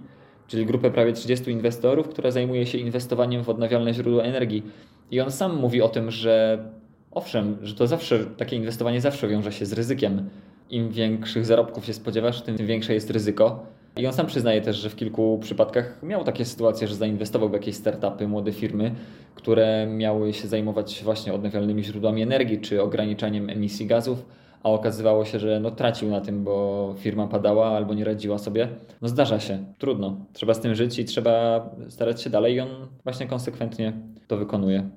czyli 0.49 0.67
grupę 0.67 0.91
prawie 0.91 1.13
30 1.13 1.51
inwestorów, 1.51 2.09
która 2.09 2.31
zajmuje 2.31 2.67
się 2.67 2.79
inwestowaniem 2.79 3.45
w 3.45 3.49
odnawialne 3.49 3.95
źródła 3.95 4.23
energii. 4.23 4.63
I 5.11 5.21
on 5.21 5.31
sam 5.31 5.57
mówi 5.57 5.83
o 5.83 5.89
tym, 5.89 6.11
że 6.11 6.65
owszem, 7.11 7.57
że 7.63 7.75
to 7.75 7.87
zawsze, 7.87 8.19
takie 8.19 8.57
inwestowanie 8.57 9.01
zawsze 9.01 9.29
wiąże 9.29 9.53
się 9.53 9.67
z 9.67 9.73
ryzykiem, 9.73 10.31
im 10.73 10.91
większych 10.91 11.47
zarobków 11.47 11.85
się 11.85 11.93
spodziewasz, 11.93 12.43
tym 12.43 12.57
większe 12.57 12.95
jest 12.95 13.11
ryzyko. 13.11 13.67
I 13.97 14.07
on 14.07 14.13
sam 14.13 14.27
przyznaje 14.27 14.61
też, 14.61 14.77
że 14.77 14.91
w 14.91 14.97
kilku 14.97 15.39
przypadkach 15.43 16.03
miał 16.03 16.25
takie 16.25 16.45
sytuacje, 16.45 16.89
że 16.89 16.95
zainwestował 16.95 17.49
w 17.49 17.53
jakieś 17.53 17.75
startupy, 17.75 18.29
młode 18.29 18.53
firmy, 18.53 18.95
które 19.35 19.87
miały 19.87 20.33
się 20.33 20.49
zajmować 20.49 21.01
właśnie 21.05 21.33
odnawialnymi 21.33 21.85
źródłami 21.85 22.23
energii 22.23 22.61
czy 22.61 22.83
ograniczaniem 22.83 23.51
emisji 23.51 23.87
gazów, 23.87 24.27
a 24.63 24.71
okazywało 24.71 25.25
się, 25.25 25.39
że 25.39 25.61
no, 25.61 25.71
tracił 25.71 26.11
na 26.11 26.21
tym, 26.21 26.45
bo 26.45 26.95
firma 26.99 27.27
padała 27.27 27.67
albo 27.67 27.95
nie 27.95 28.05
radziła 28.05 28.39
sobie. 28.39 28.69
No 29.03 29.09
zdarza 29.09 29.41
się, 29.41 29.65
trudno. 29.79 30.17
Trzeba 30.33 30.55
z 30.55 30.61
tym 30.61 30.75
żyć 30.75 30.99
i 30.99 31.05
trzeba 31.05 31.67
starać 31.89 32.23
się 32.23 32.31
dalej 32.31 32.55
i 32.55 32.61
on 32.61 32.69
właśnie 33.05 33.27
konsekwentnie 33.27 33.93
to 34.27 34.37
wykonuje. 34.37 34.91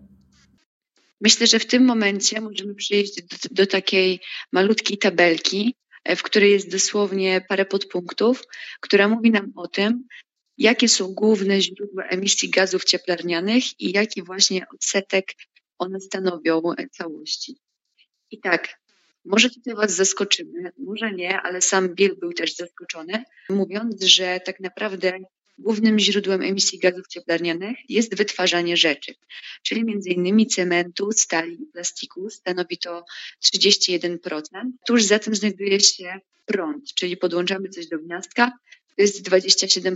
Myślę, 1.21 1.47
że 1.47 1.59
w 1.59 1.65
tym 1.65 1.85
momencie 1.85 2.41
możemy 2.41 2.75
przejść 2.75 3.21
do, 3.21 3.37
do 3.51 3.67
takiej 3.67 4.19
malutkiej 4.51 4.97
tabelki, 4.97 5.75
e, 6.03 6.15
w 6.15 6.23
której 6.23 6.51
jest 6.51 6.71
dosłownie 6.71 7.45
parę 7.49 7.65
podpunktów, 7.65 8.43
która 8.79 9.07
mówi 9.07 9.31
nam 9.31 9.51
o 9.55 9.67
tym, 9.67 10.03
jakie 10.57 10.89
są 10.89 11.13
główne 11.13 11.61
źródła 11.61 12.03
emisji 12.03 12.49
gazów 12.49 12.83
cieplarnianych 12.83 13.79
i 13.79 13.91
jaki 13.91 14.23
właśnie 14.23 14.65
odsetek 14.73 15.33
one 15.77 15.99
stanowią 15.99 16.61
całości. 16.91 17.57
I 18.31 18.39
tak, 18.39 18.79
może 19.25 19.49
tutaj 19.49 19.75
Was 19.75 19.95
zaskoczymy, 19.95 20.71
może 20.77 21.11
nie, 21.11 21.41
ale 21.41 21.61
sam 21.61 21.95
Bill 21.95 22.15
był 22.19 22.33
też 22.33 22.55
zaskoczony, 22.55 23.23
mówiąc, 23.49 24.03
że 24.03 24.39
tak 24.45 24.59
naprawdę 24.59 25.19
Głównym 25.57 25.99
źródłem 25.99 26.41
emisji 26.41 26.79
gazów 26.79 27.07
cieplarnianych 27.07 27.77
jest 27.89 28.15
wytwarzanie 28.15 28.77
rzeczy, 28.77 29.13
czyli 29.63 29.81
m.in. 29.81 30.49
cementu, 30.49 31.11
stali 31.11 31.57
plastiku. 31.73 32.29
Stanowi 32.29 32.77
to 32.77 33.05
31%. 33.43 34.17
Tuż 34.87 35.03
za 35.03 35.19
tym 35.19 35.35
znajduje 35.35 35.79
się 35.79 36.19
prąd, 36.45 36.93
czyli 36.93 37.17
podłączamy 37.17 37.69
coś 37.69 37.87
do 37.87 37.99
gniazdka, 37.99 38.51
to 38.95 39.01
jest 39.01 39.29
27%. 39.29 39.95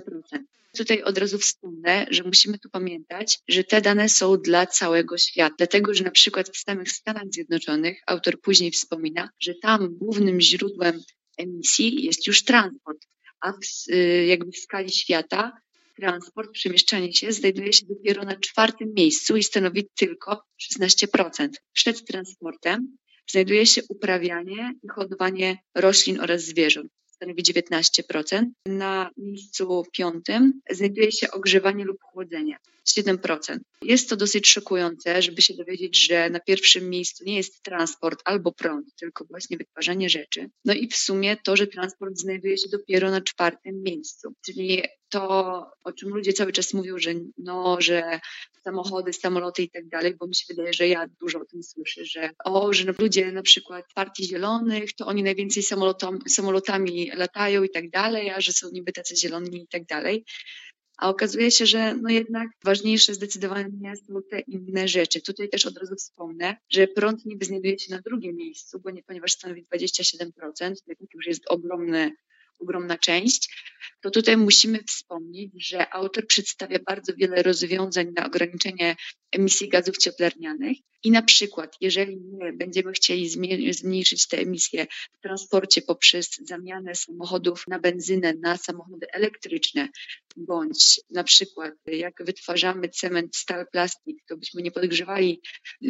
Tutaj 0.77 1.03
od 1.03 1.17
razu 1.17 1.37
wspomnę, 1.37 2.05
że 2.09 2.23
musimy 2.23 2.59
tu 2.59 2.69
pamiętać, 2.69 3.39
że 3.47 3.63
te 3.63 3.81
dane 3.81 4.09
są 4.09 4.37
dla 4.37 4.65
całego 4.67 5.17
świata, 5.17 5.55
dlatego 5.57 5.93
że 5.93 6.03
na 6.03 6.11
przykład 6.11 6.49
w 6.49 6.57
samych 6.57 6.91
Stanach 6.91 7.27
Zjednoczonych, 7.31 8.01
autor 8.07 8.41
później 8.41 8.71
wspomina, 8.71 9.29
że 9.39 9.53
tam 9.55 9.95
głównym 9.97 10.41
źródłem 10.41 11.01
emisji 11.37 12.05
jest 12.05 12.27
już 12.27 12.43
transport 12.43 12.99
a 13.41 13.51
w, 13.51 13.93
y, 13.93 14.25
jakby 14.25 14.51
w 14.51 14.57
skali 14.57 14.91
świata 14.91 15.61
transport, 15.95 16.51
przemieszczanie 16.51 17.13
się 17.13 17.31
znajduje 17.31 17.73
się 17.73 17.85
dopiero 17.85 18.23
na 18.23 18.35
czwartym 18.35 18.93
miejscu 18.93 19.37
i 19.37 19.43
stanowi 19.43 19.87
tylko 19.97 20.43
16%. 20.61 21.49
Przed 21.73 22.05
transportem 22.05 22.97
znajduje 23.29 23.65
się 23.65 23.81
uprawianie 23.89 24.73
i 24.83 24.87
hodowanie 24.87 25.57
roślin 25.75 26.19
oraz 26.19 26.41
zwierząt. 26.41 26.91
Stanowi 27.19 27.43
19%. 27.43 28.45
Na 28.65 29.11
miejscu 29.17 29.83
piątym 29.91 30.61
znajduje 30.71 31.11
się 31.11 31.31
ogrzewanie 31.31 31.85
lub 31.85 31.97
chłodzenie. 32.03 32.57
7%. 32.87 33.59
Jest 33.81 34.09
to 34.09 34.15
dosyć 34.15 34.47
szokujące, 34.47 35.21
żeby 35.21 35.41
się 35.41 35.53
dowiedzieć, 35.53 36.05
że 36.07 36.29
na 36.29 36.39
pierwszym 36.39 36.89
miejscu 36.89 37.23
nie 37.23 37.37
jest 37.37 37.63
transport 37.63 38.21
albo 38.25 38.51
prąd, 38.51 38.95
tylko 38.95 39.25
właśnie 39.25 39.57
wytwarzanie 39.57 40.09
rzeczy. 40.09 40.49
No 40.65 40.73
i 40.73 40.87
w 40.87 40.95
sumie 40.95 41.37
to, 41.43 41.55
że 41.55 41.67
transport 41.67 42.17
znajduje 42.17 42.57
się 42.57 42.69
dopiero 42.69 43.11
na 43.11 43.21
czwartym 43.21 43.83
miejscu, 43.83 44.33
czyli 44.45 44.83
to, 45.09 45.65
o 45.83 45.93
czym 45.93 46.09
ludzie 46.09 46.33
cały 46.33 46.51
czas 46.51 46.73
mówią, 46.73 46.97
że 46.97 47.11
no, 47.37 47.81
że 47.81 48.19
samochody, 48.63 49.13
samoloty 49.13 49.63
i 49.63 49.69
tak 49.69 49.87
dalej, 49.87 50.15
bo 50.15 50.27
mi 50.27 50.35
się 50.35 50.45
wydaje, 50.49 50.73
że 50.73 50.87
ja 50.87 51.07
dużo 51.21 51.39
o 51.39 51.45
tym 51.45 51.63
słyszę, 51.63 52.05
że 52.05 52.29
o, 52.45 52.73
że 52.73 52.93
ludzie 52.99 53.31
na 53.31 53.41
przykład 53.41 53.85
partii 53.95 54.25
zielonych, 54.25 54.95
to 54.95 55.05
oni 55.05 55.23
najwięcej 55.23 55.63
samolotami 56.27 57.11
latają 57.15 57.63
i 57.63 57.69
tak 57.69 57.89
dalej, 57.89 58.29
a 58.29 58.41
że 58.41 58.51
są 58.51 58.67
niby 58.71 58.91
tacy 58.91 59.15
zieloni 59.15 59.63
i 59.63 59.67
tak 59.67 59.85
dalej 59.85 60.25
a 60.99 61.09
okazuje 61.09 61.51
się, 61.51 61.65
że 61.65 61.95
no 61.95 62.09
jednak 62.09 62.47
ważniejsze 62.63 63.13
zdecydowanie 63.13 63.95
są 64.07 64.13
te 64.29 64.39
inne 64.39 64.87
rzeczy. 64.87 65.21
Tutaj 65.21 65.49
też 65.49 65.65
od 65.65 65.77
razu 65.77 65.95
wspomnę, 65.95 66.57
że 66.69 66.87
prąd 66.87 67.25
niby 67.25 67.45
znajduje 67.45 67.79
się 67.79 67.95
na 67.95 68.01
drugim 68.01 68.35
miejscu, 68.35 68.79
bo 68.79 68.89
nie, 68.89 69.03
ponieważ 69.03 69.31
stanowi 69.31 69.65
27%, 69.65 70.73
to 70.87 70.93
już 71.13 71.27
jest 71.27 71.43
ogromny 71.47 72.11
ogromna 72.59 72.97
część, 72.97 73.49
to 74.01 74.11
tutaj 74.11 74.37
musimy 74.37 74.79
wspomnieć, 74.83 75.51
że 75.67 75.93
autor 75.93 76.27
przedstawia 76.27 76.79
bardzo 76.87 77.13
wiele 77.17 77.43
rozwiązań 77.43 78.07
na 78.15 78.25
ograniczenie 78.25 78.95
emisji 79.31 79.69
gazów 79.69 79.97
cieplarnianych 79.97 80.77
i 81.03 81.11
na 81.11 81.21
przykład, 81.21 81.75
jeżeli 81.81 82.17
my 82.17 82.53
będziemy 82.53 82.91
chcieli 82.91 83.29
zmniejszyć 83.73 84.27
te 84.27 84.37
emisje 84.37 84.87
w 85.17 85.21
transporcie 85.21 85.81
poprzez 85.81 86.29
zamianę 86.47 86.95
samochodów 86.95 87.63
na 87.67 87.79
benzynę 87.79 88.33
na 88.33 88.57
samochody 88.57 89.07
elektryczne, 89.13 89.89
bądź 90.37 91.01
na 91.09 91.23
przykład 91.23 91.73
jak 91.85 92.23
wytwarzamy 92.25 92.89
cement, 92.89 93.35
stal, 93.35 93.65
plastik, 93.71 94.17
to 94.27 94.37
byśmy 94.37 94.61
nie 94.61 94.71
podgrzewali 94.71 95.41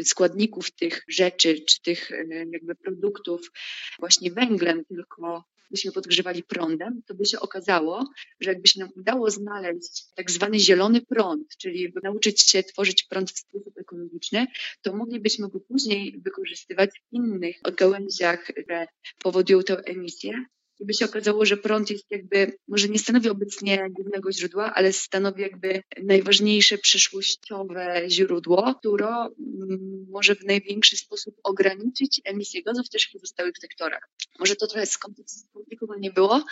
składników 0.04 0.72
tych 0.72 1.04
rzeczy 1.08 1.62
czy 1.68 1.82
tych 1.82 2.12
jakby 2.54 2.76
produktów 2.76 3.52
właśnie 4.00 4.32
węglem, 4.32 4.86
tylko 4.86 5.44
byśmy 5.72 5.92
podgrzewali 5.92 6.44
prądem, 6.44 7.02
to 7.08 7.14
by 7.14 7.26
się 7.26 7.40
okazało, 7.40 8.06
że 8.40 8.50
jakby 8.50 8.68
się 8.68 8.80
nam 8.80 8.90
udało 8.96 9.32
znaleźć 9.32 10.06
tak 10.16 10.32
zwany 10.32 10.60
zielony 10.60 11.02
prąd, 11.02 11.58
czyli 11.58 11.94
nauczyć 12.04 12.42
się 12.42 12.64
tworzyć 12.64 13.04
prąd 13.04 13.32
w 13.32 13.40
sposób 13.40 13.78
ekologiczny, 13.78 14.48
to 14.82 14.96
moglibyśmy 14.96 15.50
go 15.50 15.60
później 15.60 16.22
wykorzystywać 16.22 16.90
w 16.90 17.14
innych 17.14 17.56
gałęziach, 17.78 18.44
które 18.44 18.88
powodują 19.24 19.64
tę 19.64 19.78
emisję, 19.86 20.46
i 20.80 20.86
by 20.86 20.94
się 20.94 21.06
okazało, 21.06 21.46
że 21.46 21.58
prąd 21.58 21.90
jest 21.90 22.06
jakby, 22.10 22.58
może 22.68 22.90
nie 22.90 23.00
stanowi 23.00 23.30
obecnie 23.30 23.88
głównego 23.90 24.32
źródła, 24.32 24.74
ale 24.74 24.94
stanowi 24.94 25.42
jakby 25.42 25.84
najważniejsze 26.04 26.78
przyszłościowe 26.78 28.04
źródło, 28.08 28.76
które 28.80 29.08
mm, 29.08 30.06
może 30.10 30.36
w 30.36 30.44
największy 30.44 30.98
sposób 30.98 31.36
ograniczyć 31.44 32.22
emisję 32.24 32.64
gazów 32.64 32.90
też 32.90 33.08
w 33.08 33.12
pozostałych 33.12 33.58
sektorach. 33.62 34.10
Może 34.40 34.56
to 34.56 34.68
trochę 34.68 34.86
skomplikowane 34.86 36.12
było, 36.16 36.44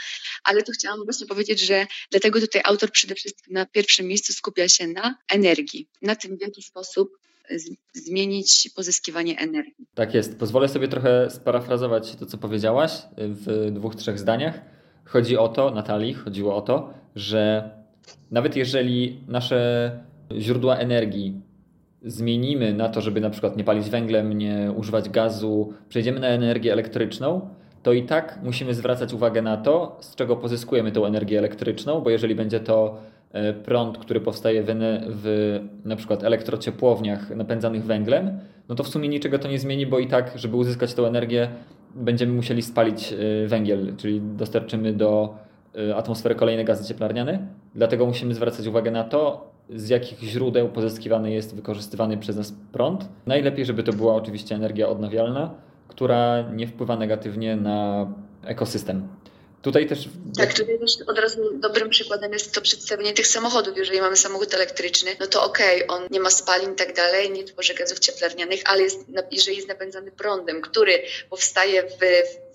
ale 0.43 0.63
tu 0.63 0.71
chciałam 0.71 1.03
właśnie 1.03 1.27
powiedzieć, 1.27 1.59
że 1.59 1.87
dlatego 2.11 2.39
tutaj 2.39 2.61
autor 2.65 2.91
przede 2.91 3.15
wszystkim 3.15 3.53
na 3.53 3.65
pierwszym 3.65 4.07
miejscu 4.07 4.33
skupia 4.33 4.67
się 4.67 4.87
na 4.87 5.15
energii, 5.31 5.89
na 6.01 6.15
tym 6.15 6.37
w 6.37 6.41
jaki 6.41 6.61
sposób 6.61 7.17
zmienić 7.93 8.69
pozyskiwanie 8.75 9.37
energii. 9.39 9.85
Tak 9.95 10.13
jest. 10.13 10.39
Pozwolę 10.39 10.67
sobie 10.67 10.87
trochę 10.87 11.29
sparafrazować 11.29 12.15
to, 12.15 12.25
co 12.25 12.37
powiedziałaś 12.37 12.91
w 13.17 13.71
dwóch, 13.71 13.95
trzech 13.95 14.19
zdaniach. 14.19 14.61
Chodzi 15.05 15.37
o 15.37 15.47
to, 15.47 15.71
Natalii, 15.71 16.13
chodziło 16.13 16.55
o 16.55 16.61
to, 16.61 16.93
że 17.15 17.71
nawet 18.31 18.55
jeżeli 18.55 19.19
nasze 19.27 19.91
źródła 20.37 20.77
energii 20.77 21.41
zmienimy 22.01 22.73
na 22.73 22.89
to, 22.89 23.01
żeby 23.01 23.21
na 23.21 23.29
przykład 23.29 23.57
nie 23.57 23.63
palić 23.63 23.89
węglem, 23.89 24.37
nie 24.37 24.71
używać 24.75 25.09
gazu, 25.09 25.73
przejdziemy 25.89 26.19
na 26.19 26.27
energię 26.27 26.73
elektryczną, 26.73 27.49
to 27.83 27.93
i 27.93 28.03
tak 28.03 28.39
musimy 28.43 28.73
zwracać 28.73 29.13
uwagę 29.13 29.41
na 29.41 29.57
to, 29.57 29.97
z 30.01 30.15
czego 30.15 30.35
pozyskujemy 30.35 30.91
tą 30.91 31.05
energię 31.05 31.39
elektryczną, 31.39 32.01
bo 32.01 32.09
jeżeli 32.09 32.35
będzie 32.35 32.59
to 32.59 33.01
prąd, 33.63 33.97
który 33.97 34.21
powstaje 34.21 34.63
w, 34.63 34.67
w 35.09 35.59
na 35.85 35.95
przykład 35.95 36.23
elektrociepłowniach 36.23 37.35
napędzanych 37.35 37.83
węglem, 37.83 38.39
no 38.69 38.75
to 38.75 38.83
w 38.83 38.87
sumie 38.87 39.09
niczego 39.09 39.39
to 39.39 39.47
nie 39.47 39.59
zmieni, 39.59 39.85
bo 39.85 39.99
i 39.99 40.07
tak, 40.07 40.31
żeby 40.35 40.57
uzyskać 40.57 40.93
tę 40.93 41.01
energię, 41.01 41.47
będziemy 41.95 42.33
musieli 42.33 42.61
spalić 42.61 43.13
e, 43.13 43.47
węgiel, 43.47 43.95
czyli 43.97 44.21
dostarczymy 44.21 44.93
do 44.93 45.35
e, 45.89 45.95
atmosfery 45.95 46.35
kolejne 46.35 46.63
gazy 46.63 46.87
cieplarniane. 46.87 47.47
Dlatego 47.75 48.05
musimy 48.05 48.33
zwracać 48.33 48.67
uwagę 48.67 48.91
na 48.91 49.03
to, 49.03 49.51
z 49.69 49.89
jakich 49.89 50.19
źródeł 50.19 50.69
pozyskiwany 50.69 51.31
jest 51.31 51.55
wykorzystywany 51.55 52.17
przez 52.17 52.37
nas 52.37 52.53
prąd. 52.71 53.09
Najlepiej, 53.25 53.65
żeby 53.65 53.83
to 53.83 53.93
była 53.93 54.15
oczywiście 54.15 54.55
energia 54.55 54.89
odnawialna, 54.89 55.51
która 55.87 56.41
nie 56.41 56.67
wpływa 56.67 56.97
negatywnie 56.97 57.55
na 57.55 58.07
ekosystem. 58.43 59.07
Tutaj 59.61 59.87
też. 59.87 60.09
Tak, 60.37 60.53
tutaj 60.53 60.79
też 60.79 60.91
od 61.07 61.19
razu 61.19 61.59
dobrym 61.59 61.89
przykładem 61.89 62.33
jest 62.33 62.53
to 62.53 62.61
przedstawienie 62.61 63.13
tych 63.13 63.27
samochodów. 63.27 63.77
Jeżeli 63.77 64.01
mamy 64.01 64.15
samochód 64.15 64.53
elektryczny, 64.53 65.11
no 65.19 65.27
to 65.27 65.43
okej, 65.43 65.83
okay, 65.83 65.97
on 65.97 66.07
nie 66.11 66.19
ma 66.19 66.29
spalin 66.29 66.73
i 66.73 66.75
tak 66.75 66.95
dalej, 66.95 67.31
nie 67.31 67.43
tworzy 67.43 67.73
gazów 67.73 67.99
cieplarnianych, 67.99 68.61
ale 68.65 68.81
jest, 68.81 68.99
jeżeli 69.31 69.57
jest 69.57 69.69
napędzany 69.69 70.11
prądem, 70.11 70.61
który 70.61 71.01
powstaje 71.29 71.83
w 71.83 71.97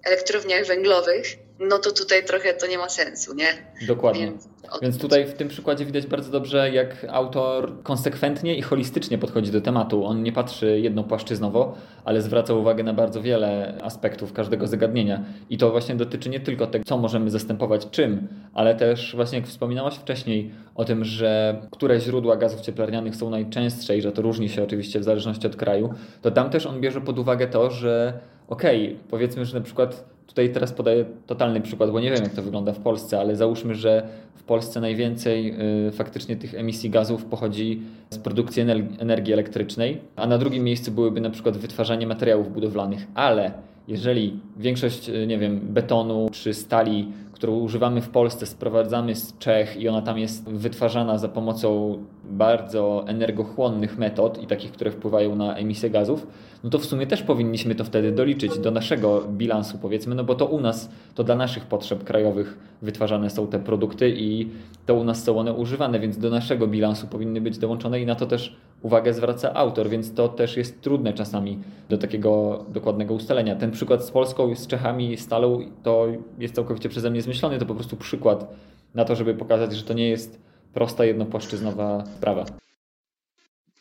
elektrowniach 0.04 0.66
węglowych, 0.66 1.26
no 1.58 1.78
to 1.78 1.92
tutaj 1.92 2.24
trochę 2.24 2.54
to 2.54 2.66
nie 2.66 2.78
ma 2.78 2.88
sensu, 2.88 3.34
nie? 3.34 3.72
Dokładnie. 3.86 4.26
Więc, 4.26 4.44
Więc 4.82 4.98
tutaj 4.98 5.26
w 5.26 5.34
tym 5.34 5.48
przykładzie 5.48 5.86
widać 5.86 6.06
bardzo 6.06 6.30
dobrze, 6.30 6.70
jak 6.70 7.06
autor 7.10 7.82
konsekwentnie 7.82 8.56
i 8.56 8.62
holistycznie 8.62 9.18
podchodzi 9.18 9.52
do 9.52 9.60
tematu. 9.60 10.04
On 10.04 10.22
nie 10.22 10.32
patrzy 10.32 10.80
jednopłaszczyznowo, 10.80 11.74
ale 12.04 12.22
zwraca 12.22 12.54
uwagę 12.54 12.84
na 12.84 12.92
bardzo 12.92 13.22
wiele 13.22 13.78
aspektów 13.82 14.32
każdego 14.32 14.66
zagadnienia. 14.66 15.24
I 15.50 15.58
to 15.58 15.70
właśnie 15.70 15.94
dotyczy 15.94 16.30
nie 16.30 16.40
tylko 16.40 16.66
tego, 16.66 16.84
co 16.84 16.98
możemy 16.98 17.30
zastępować 17.30 17.90
czym, 17.90 18.28
ale 18.54 18.74
też 18.74 19.16
właśnie 19.16 19.38
jak 19.38 19.46
wspominałaś 19.46 19.94
wcześniej 19.94 20.50
o 20.74 20.84
tym, 20.84 21.04
że 21.04 21.62
które 21.70 22.00
źródła 22.00 22.36
gazów 22.36 22.60
cieplarnianych 22.60 23.16
są 23.16 23.30
najczęstsze 23.30 23.96
i 23.96 24.02
że 24.02 24.12
to 24.12 24.22
różni 24.22 24.48
się 24.48 24.62
oczywiście 24.62 25.00
w 25.00 25.04
zależności 25.04 25.46
od 25.46 25.56
kraju, 25.56 25.94
to 26.22 26.30
tam 26.30 26.50
też 26.50 26.66
on 26.66 26.80
bierze 26.80 27.00
pod 27.00 27.18
uwagę 27.18 27.46
to, 27.46 27.70
że 27.70 28.12
okej, 28.48 28.86
okay, 28.86 28.98
powiedzmy, 29.10 29.44
że 29.44 29.58
na 29.58 29.64
przykład 29.64 30.11
tutaj 30.26 30.52
teraz 30.52 30.72
podaję 30.72 31.04
totalny 31.26 31.60
przykład, 31.60 31.90
bo 31.90 32.00
nie 32.00 32.10
wiem 32.10 32.22
jak 32.22 32.34
to 32.34 32.42
wygląda 32.42 32.72
w 32.72 32.78
Polsce, 32.78 33.20
ale 33.20 33.36
załóżmy, 33.36 33.74
że 33.74 34.08
w 34.34 34.42
Polsce 34.42 34.80
najwięcej 34.80 35.54
y, 35.88 35.90
faktycznie 35.92 36.36
tych 36.36 36.54
emisji 36.54 36.90
gazów 36.90 37.24
pochodzi 37.24 37.82
z 38.10 38.18
produkcji 38.18 38.62
energii 38.98 39.32
elektrycznej, 39.32 40.00
a 40.16 40.26
na 40.26 40.38
drugim 40.38 40.64
miejscu 40.64 40.90
byłyby 40.90 41.20
na 41.20 41.30
przykład 41.30 41.56
wytwarzanie 41.56 42.06
materiałów 42.06 42.52
budowlanych, 42.52 43.06
ale 43.14 43.52
jeżeli 43.88 44.40
większość, 44.56 45.08
y, 45.08 45.26
nie 45.26 45.38
wiem, 45.38 45.60
betonu 45.62 46.28
czy 46.32 46.54
stali, 46.54 47.08
którą 47.32 47.58
używamy 47.58 48.00
w 48.00 48.08
Polsce, 48.08 48.46
sprowadzamy 48.46 49.14
z 49.14 49.38
Czech 49.38 49.76
i 49.76 49.88
ona 49.88 50.02
tam 50.02 50.18
jest 50.18 50.48
wytwarzana 50.48 51.18
za 51.18 51.28
pomocą 51.28 51.98
bardzo 52.32 53.04
energochłonnych 53.06 53.98
metod 53.98 54.42
i 54.42 54.46
takich, 54.46 54.72
które 54.72 54.90
wpływają 54.90 55.36
na 55.36 55.56
emisję 55.56 55.90
gazów, 55.90 56.26
no 56.64 56.70
to 56.70 56.78
w 56.78 56.84
sumie 56.84 57.06
też 57.06 57.22
powinniśmy 57.22 57.74
to 57.74 57.84
wtedy 57.84 58.12
doliczyć 58.12 58.58
do 58.58 58.70
naszego 58.70 59.22
bilansu, 59.28 59.78
powiedzmy, 59.78 60.14
no 60.14 60.24
bo 60.24 60.34
to 60.34 60.46
u 60.46 60.60
nas, 60.60 60.90
to 61.14 61.24
dla 61.24 61.36
naszych 61.36 61.66
potrzeb 61.66 62.04
krajowych 62.04 62.58
wytwarzane 62.82 63.30
są 63.30 63.46
te 63.46 63.58
produkty 63.58 64.14
i 64.16 64.48
to 64.86 64.94
u 64.94 65.04
nas 65.04 65.24
są 65.24 65.38
one 65.38 65.52
używane, 65.52 66.00
więc 66.00 66.18
do 66.18 66.30
naszego 66.30 66.66
bilansu 66.66 67.06
powinny 67.06 67.40
być 67.40 67.58
dołączone 67.58 68.00
i 68.00 68.06
na 68.06 68.14
to 68.14 68.26
też 68.26 68.56
uwagę 68.82 69.14
zwraca 69.14 69.54
autor, 69.54 69.88
więc 69.88 70.14
to 70.14 70.28
też 70.28 70.56
jest 70.56 70.80
trudne 70.80 71.12
czasami 71.12 71.58
do 71.88 71.98
takiego 71.98 72.64
dokładnego 72.68 73.14
ustalenia. 73.14 73.56
Ten 73.56 73.70
przykład 73.70 74.04
z 74.04 74.10
Polską, 74.10 74.54
z 74.54 74.66
Czechami, 74.66 75.16
Stalą 75.16 75.60
to 75.82 76.06
jest 76.38 76.54
całkowicie 76.54 76.88
przeze 76.88 77.10
mnie 77.10 77.22
zmyślony, 77.22 77.58
to 77.58 77.66
po 77.66 77.74
prostu 77.74 77.96
przykład 77.96 78.54
na 78.94 79.04
to, 79.04 79.16
żeby 79.16 79.34
pokazać, 79.34 79.76
że 79.76 79.82
to 79.82 79.94
nie 79.94 80.08
jest 80.08 80.51
prosta, 80.74 81.04
jednopłaszczyznowa 81.04 82.04
sprawa. 82.16 82.62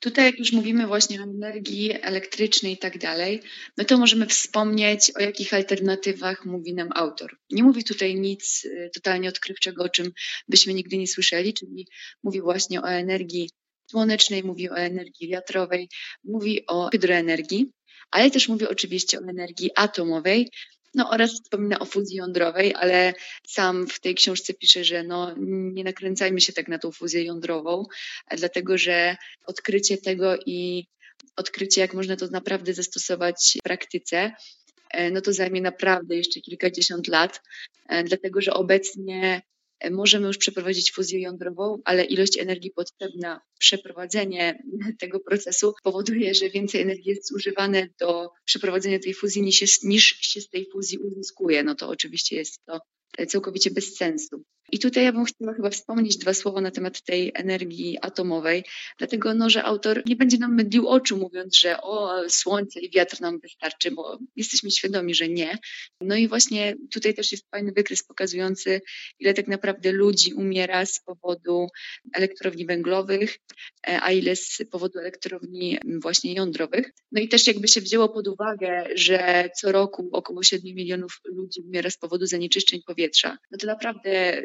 Tutaj, 0.01 0.25
jak 0.25 0.39
już 0.39 0.51
mówimy 0.51 0.88
właśnie 0.88 1.19
o 1.19 1.23
energii 1.23 1.91
elektrycznej 2.01 2.73
i 2.73 2.77
tak 2.77 2.97
dalej, 2.97 3.41
no 3.77 3.84
to 3.86 3.97
możemy 3.97 4.27
wspomnieć, 4.27 5.12
o 5.15 5.21
jakich 5.21 5.54
alternatywach 5.54 6.45
mówi 6.45 6.73
nam 6.73 6.89
autor. 6.95 7.38
Nie 7.51 7.63
mówi 7.63 7.84
tutaj 7.84 8.15
nic 8.15 8.65
y, 8.65 8.89
totalnie 8.93 9.30
odkrywczego, 9.30 9.84
o 9.84 9.89
czym 9.89 10.12
byśmy 10.47 10.73
nigdy 10.73 10.97
nie 10.97 11.08
słyszeli, 11.08 11.54
czyli 11.54 11.88
mówi 12.23 12.41
właśnie 12.41 12.82
o 12.82 12.89
energii 12.89 13.49
słonecznej, 13.91 14.43
mówi 14.43 14.69
o 14.69 14.77
energii 14.77 15.30
wiatrowej, 15.30 15.89
mówi 16.23 16.65
o 16.67 16.89
hydroenergii, 16.89 17.71
ale 18.12 18.32
też 18.32 18.49
mówi 18.49 18.67
oczywiście 18.67 19.19
o 19.19 19.30
energii 19.30 19.69
atomowej, 19.75 20.49
no 20.93 21.10
oraz 21.10 21.34
wspomina 21.34 21.80
o 21.80 21.86
fuzji 21.86 22.17
jądrowej, 22.17 22.75
ale 22.75 23.13
sam 23.47 23.88
w 23.88 23.99
tej 23.99 24.15
książce 24.15 24.54
pisze, 24.54 24.84
że 24.84 25.04
no, 25.04 25.36
nie 25.47 25.84
nakręcajmy 25.84 26.41
się 26.41 26.54
tak 26.54 26.67
na 26.67 26.80
tą 26.80 26.91
fuzję 26.91 27.23
jądrową, 27.23 27.86
dlatego 28.38 28.77
że 28.77 29.17
odkrycie 29.45 29.97
tego 29.97 30.36
i 30.45 30.88
odkrycie, 31.36 31.82
jak 31.82 31.93
można 31.93 32.15
to 32.15 32.27
naprawdę 32.27 32.73
zastosować 32.73 33.58
w 33.60 33.63
praktyce, 33.63 34.32
e, 34.91 35.12
no 35.12 35.21
to 35.21 35.34
zajmie 35.34 35.62
naprawdę 35.62 36.15
jeszcze 36.15 36.41
kilkadziesiąt 36.41 37.08
lat, 37.08 37.41
e, 37.89 38.04
dlatego 38.04 38.41
że 38.41 38.54
obecnie 38.54 39.41
możemy 39.91 40.28
już 40.28 40.38
przeprowadzić 40.38 40.91
fuzję 40.91 41.22
jądrową, 41.22 41.78
ale 41.86 42.04
ilość 42.04 42.38
energii 42.38 42.72
potrzebna 42.72 43.22
na 43.22 43.41
przeprowadzenie 43.60 44.63
tego 45.00 45.20
procesu 45.20 45.74
powoduje, 45.84 46.34
że 46.34 46.50
więcej 46.50 46.82
energii 46.82 47.10
jest 47.10 47.28
zużywane 47.28 47.88
do 48.00 48.30
przeprowadzenia 48.46 49.00
tej 49.00 49.13
fuzji 49.13 49.41
niż, 49.41 49.84
niż 49.84 50.04
się 50.04 50.41
z 50.41 50.50
tej 50.50 50.67
fuzji 50.72 50.98
uzyskuje. 50.98 51.63
No 51.63 51.76
to 51.76 51.89
oczywiście 51.89 52.36
jest 52.36 52.65
to 52.65 52.80
całkowicie 53.28 53.72
bez 53.72 53.96
sensu. 53.96 54.40
I 54.71 54.79
tutaj 54.79 55.03
ja 55.03 55.12
bym 55.12 55.25
chciała 55.25 55.53
chyba 55.53 55.69
wspomnieć 55.69 56.17
dwa 56.17 56.34
słowa 56.34 56.62
na 56.62 56.71
temat 56.71 57.01
tej 57.01 57.31
energii 57.36 57.97
atomowej, 58.01 58.63
dlatego 58.97 59.34
no, 59.34 59.49
że 59.49 59.63
autor 59.63 60.01
nie 60.05 60.15
będzie 60.15 60.38
nam 60.38 60.55
mydlił 60.55 60.88
oczu, 60.88 61.17
mówiąc, 61.17 61.57
że 61.57 61.81
o, 61.81 62.23
słońce 62.29 62.79
i 62.79 62.89
wiatr 62.89 63.21
nam 63.21 63.39
wystarczy, 63.39 63.91
bo 63.91 64.19
jesteśmy 64.36 64.71
świadomi, 64.71 65.15
że 65.15 65.29
nie. 65.29 65.57
No 66.01 66.15
i 66.15 66.27
właśnie 66.27 66.75
tutaj 66.91 67.13
też 67.13 67.31
jest 67.31 67.49
fajny 67.51 67.71
wykres 67.71 68.03
pokazujący, 68.03 68.81
ile 69.19 69.34
tak 69.34 69.47
naprawdę 69.47 69.91
ludzi 69.91 70.34
umiera 70.34 70.86
z 70.86 70.99
powodu 70.99 71.67
elektrowni 72.13 72.65
węglowych, 72.65 73.38
a 73.84 74.12
ile 74.12 74.36
z 74.36 74.57
powodu 74.71 74.99
elektrowni 74.99 75.77
właśnie 76.01 76.34
jądrowych. 76.34 76.91
No 77.12 77.21
i 77.21 77.27
też 77.27 77.47
jakby 77.47 77.67
się 77.67 77.81
wzięło 77.81 78.10
pod 78.10 78.27
uwagę, 78.27 78.86
że 78.95 79.49
co 79.60 79.71
roku 79.71 80.10
około 80.12 80.43
7 80.43 80.75
milionów 80.75 81.19
ludzi 81.25 81.62
umiera 81.62 81.89
z 81.89 81.97
powodu 81.97 82.25
zanieczyszczeń 82.25 82.81
powietrza, 82.86 83.38
no 83.51 83.57
to 83.57 83.67
naprawdę 83.67 84.43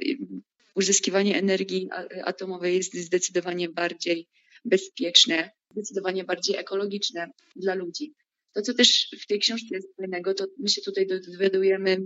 uzyskiwanie 0.74 1.37
energii 1.37 1.88
atomowej 2.24 2.76
jest 2.76 2.94
zdecydowanie 2.94 3.68
bardziej 3.68 4.29
bezpieczne, 4.64 5.50
zdecydowanie 5.70 6.24
bardziej 6.24 6.57
ekologiczne 6.57 7.31
dla 7.57 7.74
ludzi. 7.74 8.14
To, 8.55 8.62
co 8.62 8.74
też 8.74 9.09
w 9.22 9.26
tej 9.26 9.38
książce 9.38 9.66
jest 9.70 9.96
fajnego, 9.96 10.35
to 10.35 10.46
my 10.59 10.68
się 10.68 10.83
tutaj 10.83 11.07
dowiadujemy 11.07 12.02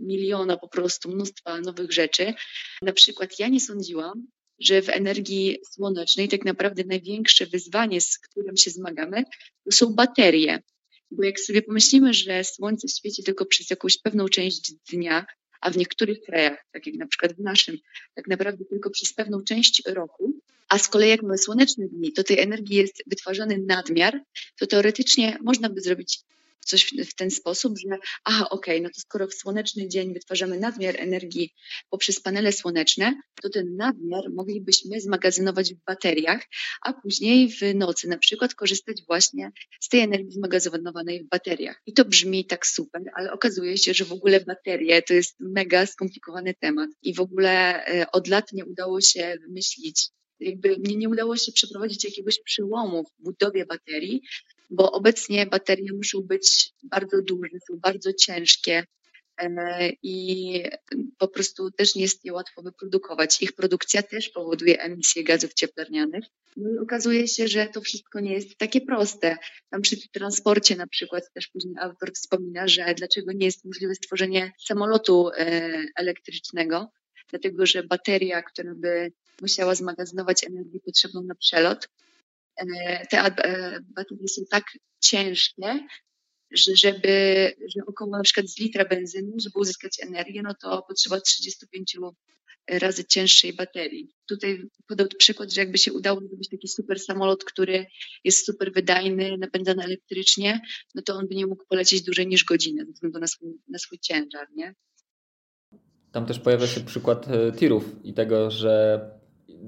miliona 0.00 0.56
po 0.56 0.68
prostu, 0.68 1.10
mnóstwa 1.10 1.60
nowych 1.60 1.92
rzeczy. 1.92 2.34
Na 2.82 2.92
przykład 2.92 3.38
ja 3.38 3.48
nie 3.48 3.60
sądziłam, 3.60 4.26
że 4.60 4.82
w 4.82 4.88
energii 4.88 5.58
słonecznej 5.70 6.28
tak 6.28 6.44
naprawdę 6.44 6.84
największe 6.84 7.46
wyzwanie, 7.46 8.00
z 8.00 8.18
którym 8.18 8.56
się 8.56 8.70
zmagamy, 8.70 9.24
to 9.64 9.72
są 9.72 9.94
baterie. 9.94 10.62
Bo 11.10 11.24
jak 11.24 11.40
sobie 11.40 11.62
pomyślimy, 11.62 12.14
że 12.14 12.44
słońce 12.44 12.88
świeci 12.88 13.22
tylko 13.22 13.46
przez 13.46 13.70
jakąś 13.70 13.98
pewną 13.98 14.28
część 14.28 14.72
dnia, 14.92 15.26
a 15.62 15.70
w 15.70 15.76
niektórych 15.76 16.20
krajach, 16.22 16.64
tak 16.72 16.86
jak 16.86 16.96
na 16.96 17.06
przykład 17.06 17.32
w 17.32 17.38
naszym, 17.38 17.78
tak 18.14 18.28
naprawdę 18.28 18.64
tylko 18.64 18.90
przez 18.90 19.12
pewną 19.12 19.44
część 19.44 19.82
roku, 19.86 20.32
a 20.68 20.78
z 20.78 20.88
kolei 20.88 21.10
jak 21.10 21.22
mamy 21.22 21.38
słoneczne 21.38 21.88
dni, 21.88 22.12
to 22.12 22.24
tej 22.24 22.40
energii 22.40 22.76
jest 22.76 23.02
wytwarzany 23.06 23.58
nadmiar, 23.58 24.20
to 24.58 24.66
teoretycznie 24.66 25.38
można 25.42 25.68
by 25.68 25.80
zrobić 25.80 26.20
coś 26.64 26.94
w 27.10 27.14
ten 27.14 27.30
sposób, 27.30 27.78
że 27.78 27.98
aha, 28.24 28.48
okej, 28.50 28.76
okay, 28.76 28.82
no 28.82 28.88
to 28.88 29.00
skoro 29.00 29.26
w 29.26 29.34
słoneczny 29.34 29.88
dzień 29.88 30.14
wytwarzamy 30.14 30.58
nadmiar 30.58 30.94
energii 30.98 31.54
poprzez 31.90 32.20
panele 32.20 32.52
słoneczne, 32.52 33.20
to 33.42 33.48
ten 33.48 33.76
nadmiar 33.76 34.24
moglibyśmy 34.30 35.00
zmagazynować 35.00 35.74
w 35.74 35.84
bateriach, 35.86 36.42
a 36.82 36.92
później 36.92 37.48
w 37.48 37.74
nocy 37.74 38.08
na 38.08 38.18
przykład 38.18 38.54
korzystać 38.54 39.02
właśnie 39.06 39.50
z 39.80 39.88
tej 39.88 40.00
energii 40.00 40.32
zmagazynowanej 40.32 41.24
w 41.24 41.28
bateriach. 41.28 41.82
I 41.86 41.92
to 41.92 42.04
brzmi 42.04 42.46
tak 42.46 42.66
super, 42.66 43.02
ale 43.14 43.32
okazuje 43.32 43.78
się, 43.78 43.94
że 43.94 44.04
w 44.04 44.12
ogóle 44.12 44.40
baterie 44.40 45.02
to 45.02 45.14
jest 45.14 45.36
mega 45.40 45.86
skomplikowany 45.86 46.54
temat 46.54 46.90
i 47.02 47.14
w 47.14 47.20
ogóle 47.20 47.84
e, 47.86 48.10
od 48.10 48.28
lat 48.28 48.52
nie 48.52 48.64
udało 48.64 49.00
się 49.00 49.36
wymyślić 49.46 50.08
jakby 50.42 50.76
nie, 50.78 50.96
nie 50.96 51.08
udało 51.08 51.36
się 51.36 51.52
przeprowadzić 51.52 52.04
jakiegoś 52.04 52.40
przełomu 52.44 53.04
w 53.04 53.22
budowie 53.22 53.66
baterii, 53.66 54.22
bo 54.72 54.92
obecnie 54.92 55.46
baterie 55.46 55.92
muszą 55.92 56.20
być 56.20 56.72
bardzo 56.82 57.22
duże, 57.22 57.48
są 57.68 57.78
bardzo 57.78 58.12
ciężkie 58.12 58.84
e, 59.40 59.90
i 60.02 60.62
po 61.18 61.28
prostu 61.28 61.70
też 61.70 61.94
nie 61.94 62.02
jest 62.02 62.24
je 62.24 62.32
łatwo 62.32 62.62
wyprodukować. 62.62 63.42
Ich 63.42 63.52
produkcja 63.52 64.02
też 64.02 64.28
powoduje 64.28 64.80
emisję 64.80 65.24
gazów 65.24 65.54
cieplarnianych. 65.54 66.24
No 66.56 66.70
i 66.70 66.78
okazuje 66.78 67.28
się, 67.28 67.48
że 67.48 67.66
to 67.66 67.80
wszystko 67.80 68.20
nie 68.20 68.32
jest 68.32 68.58
takie 68.58 68.80
proste. 68.80 69.36
Tam 69.70 69.82
przy 69.82 70.08
transporcie 70.08 70.76
na 70.76 70.86
przykład 70.86 71.32
też 71.34 71.48
później 71.48 71.74
autor 71.80 72.12
wspomina, 72.12 72.68
że 72.68 72.94
dlaczego 72.94 73.32
nie 73.32 73.46
jest 73.46 73.64
możliwe 73.64 73.94
stworzenie 73.94 74.52
samolotu 74.66 75.30
e, 75.30 75.70
elektrycznego, 75.96 76.90
dlatego 77.30 77.66
że 77.66 77.82
bateria, 77.82 78.42
która 78.42 78.74
by 78.74 79.12
musiała 79.40 79.74
zmagazynować 79.74 80.44
energię 80.44 80.80
potrzebną 80.80 81.22
na 81.22 81.34
przelot, 81.34 81.88
te 83.10 83.18
e, 83.18 83.80
baterie 83.80 84.28
są 84.28 84.42
tak 84.50 84.64
ciężkie, 85.00 85.86
że 86.50 86.76
żeby, 86.76 87.52
że 87.76 87.80
około 87.86 88.10
na 88.10 88.22
przykład 88.22 88.48
z 88.48 88.58
litra 88.58 88.84
benzyny, 88.84 89.32
żeby 89.38 89.58
uzyskać 89.58 90.00
energię, 90.02 90.42
no 90.42 90.54
to 90.62 90.84
potrzeba 90.88 91.20
35 91.20 91.96
razy 92.68 93.04
cięższej 93.04 93.52
baterii. 93.52 94.08
Tutaj 94.28 94.62
podał 94.88 95.06
przykład, 95.18 95.52
że 95.52 95.60
jakby 95.60 95.78
się 95.78 95.92
udało 95.92 96.20
zrobić 96.20 96.48
taki 96.48 96.68
super 96.68 97.00
samolot, 97.00 97.44
który 97.44 97.86
jest 98.24 98.46
super 98.46 98.72
wydajny, 98.72 99.38
napędzany 99.38 99.84
elektrycznie, 99.84 100.60
no 100.94 101.02
to 101.02 101.14
on 101.14 101.28
by 101.28 101.34
nie 101.34 101.46
mógł 101.46 101.64
polecieć 101.68 102.02
dłużej 102.02 102.26
niż 102.26 102.44
godzinę 102.44 102.84
ze 102.86 102.92
względu 102.92 103.18
na 103.18 103.26
swój, 103.26 103.48
na 103.68 103.78
swój 103.78 103.98
ciężar, 103.98 104.46
nie? 104.56 104.74
Tam 106.12 106.26
też 106.26 106.38
pojawia 106.38 106.66
się 106.66 106.80
przykład 106.80 107.28
e, 107.28 107.52
tirów 107.52 108.04
i 108.04 108.14
tego, 108.14 108.50
że 108.50 109.00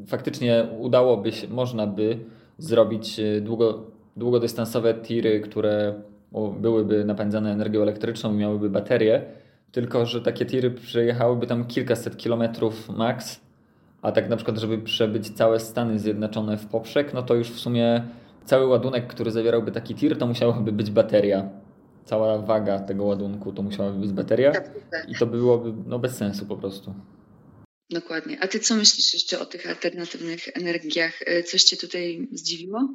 faktycznie 0.06 0.68
udałoby 0.78 1.32
się, 1.32 1.48
można 1.48 1.86
by 1.86 2.18
zrobić 2.58 3.20
e, 3.20 3.40
długo, 3.40 3.84
długodystansowe 4.16 4.94
tiry, 4.94 5.40
które 5.40 5.94
byłyby 6.60 7.04
napędzane 7.04 7.52
energią 7.52 7.82
elektryczną 7.82 8.34
i 8.34 8.36
miałyby 8.36 8.70
baterie, 8.70 9.22
tylko 9.72 10.06
że 10.06 10.20
takie 10.20 10.46
tiry 10.46 10.70
przejechałyby 10.70 11.46
tam 11.46 11.64
kilkaset 11.64 12.16
kilometrów 12.16 12.88
max, 12.88 13.40
a 14.02 14.12
tak 14.12 14.28
na 14.28 14.36
przykład, 14.36 14.58
żeby 14.58 14.78
przebyć 14.78 15.30
całe 15.30 15.60
Stany 15.60 15.98
Zjednoczone 15.98 16.56
w 16.56 16.66
poprzek, 16.66 17.14
no 17.14 17.22
to 17.22 17.34
już 17.34 17.50
w 17.50 17.58
sumie 17.58 18.02
cały 18.44 18.66
ładunek, 18.66 19.06
który 19.06 19.30
zawierałby 19.30 19.72
taki 19.72 19.94
tir, 19.94 20.18
to 20.18 20.26
musiałaby 20.26 20.72
być 20.72 20.90
bateria. 20.90 21.48
Cała 22.04 22.38
waga 22.38 22.78
tego 22.78 23.04
ładunku 23.04 23.52
to 23.52 23.62
musiałaby 23.62 23.98
być 23.98 24.12
bateria 24.12 24.52
tak, 24.52 24.70
tak. 24.90 25.08
i 25.08 25.14
to 25.14 25.26
byłoby 25.26 25.72
no, 25.86 25.98
bez 25.98 26.16
sensu 26.16 26.46
po 26.46 26.56
prostu. 26.56 26.94
Dokładnie. 27.90 28.38
A 28.40 28.48
ty 28.48 28.60
co 28.60 28.74
myślisz 28.74 29.14
jeszcze 29.14 29.40
o 29.40 29.46
tych 29.46 29.68
alternatywnych 29.68 30.48
energiach? 30.56 31.12
E, 31.26 31.42
coś 31.42 31.64
cię 31.64 31.76
tutaj 31.76 32.28
zdziwiło? 32.32 32.88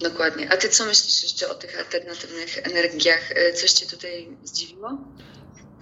Dokładnie. 0.00 0.52
A 0.52 0.56
ty 0.56 0.68
co 0.68 0.86
myślisz 0.86 1.22
jeszcze 1.22 1.48
o 1.50 1.54
tych 1.54 1.78
alternatywnych 1.78 2.58
energiach? 2.58 3.32
E, 3.34 3.52
coś 3.52 3.70
cię 3.72 3.86
tutaj 3.86 4.28
zdziwiło? 4.44 4.98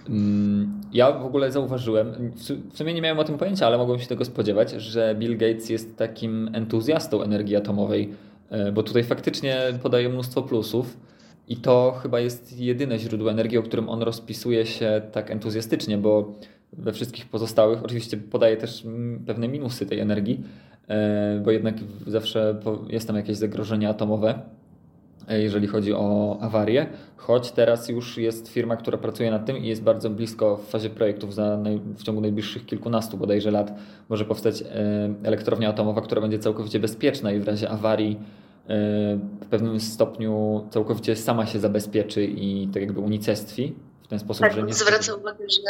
Mm, 0.09 0.81
ja 0.93 1.11
w 1.11 1.25
ogóle 1.25 1.51
zauważyłem, 1.51 2.33
w 2.73 2.77
sumie 2.77 2.93
nie 2.93 3.01
miałem 3.01 3.19
o 3.19 3.23
tym 3.23 3.37
pojęcia, 3.37 3.67
ale 3.67 3.77
mogłem 3.77 3.99
się 3.99 4.07
tego 4.07 4.25
spodziewać, 4.25 4.71
że 4.71 5.15
Bill 5.19 5.37
Gates 5.37 5.69
jest 5.69 5.97
takim 5.97 6.49
entuzjastą 6.53 7.21
energii 7.23 7.55
atomowej, 7.55 8.13
e, 8.49 8.71
bo 8.71 8.83
tutaj 8.83 9.03
faktycznie 9.03 9.79
podaje 9.83 10.09
mnóstwo 10.09 10.43
plusów 10.43 10.97
i 11.47 11.57
to 11.57 11.99
chyba 12.03 12.19
jest 12.19 12.59
jedyne 12.59 12.99
źródło 12.99 13.31
energii, 13.31 13.57
o 13.57 13.63
którym 13.63 13.89
on 13.89 14.01
rozpisuje 14.01 14.65
się 14.65 15.01
tak 15.11 15.31
entuzjastycznie, 15.31 15.97
bo 15.97 16.39
we 16.77 16.93
wszystkich 16.93 17.25
pozostałych. 17.25 17.83
Oczywiście 17.83 18.17
podaje 18.17 18.57
też 18.57 18.83
pewne 19.25 19.47
minusy 19.47 19.85
tej 19.85 19.99
energii, 19.99 20.43
e, 20.87 21.41
bo 21.45 21.51
jednak 21.51 21.75
zawsze 22.07 22.55
jest 22.89 23.07
tam 23.07 23.15
jakieś 23.15 23.37
zagrożenie 23.37 23.89
atomowe, 23.89 24.39
e, 25.27 25.41
jeżeli 25.41 25.67
chodzi 25.67 25.93
o 25.93 26.37
awarię, 26.41 26.87
choć 27.15 27.51
teraz 27.51 27.89
już 27.89 28.17
jest 28.17 28.47
firma, 28.47 28.75
która 28.75 28.97
pracuje 28.97 29.31
nad 29.31 29.45
tym 29.45 29.57
i 29.57 29.67
jest 29.67 29.83
bardzo 29.83 30.09
blisko 30.09 30.57
w 30.57 30.69
fazie 30.69 30.89
projektów. 30.89 31.33
Za 31.33 31.59
w 31.95 32.03
ciągu 32.03 32.21
najbliższych 32.21 32.65
kilkunastu 32.65 33.17
bodajże 33.17 33.51
lat 33.51 33.73
może 34.09 34.25
powstać 34.25 34.61
e, 34.61 34.65
elektrownia 35.23 35.69
atomowa, 35.69 36.01
która 36.01 36.21
będzie 36.21 36.39
całkowicie 36.39 36.79
bezpieczna 36.79 37.31
i 37.31 37.39
w 37.39 37.47
razie 37.47 37.69
awarii 37.69 38.19
w 39.41 39.45
pewnym 39.49 39.79
stopniu 39.79 40.63
całkowicie 40.69 41.15
sama 41.15 41.45
się 41.45 41.59
zabezpieczy 41.59 42.25
i 42.25 42.67
tak 42.67 42.81
jakby 42.81 42.99
unicestwi 42.99 43.75
w 44.05 44.07
ten 44.07 44.19
sposób, 44.19 44.41
tak, 44.41 44.53
że 44.53 44.63
nie... 44.63 44.73
zwraca 44.73 45.13
uwagę, 45.15 45.49
że 45.49 45.61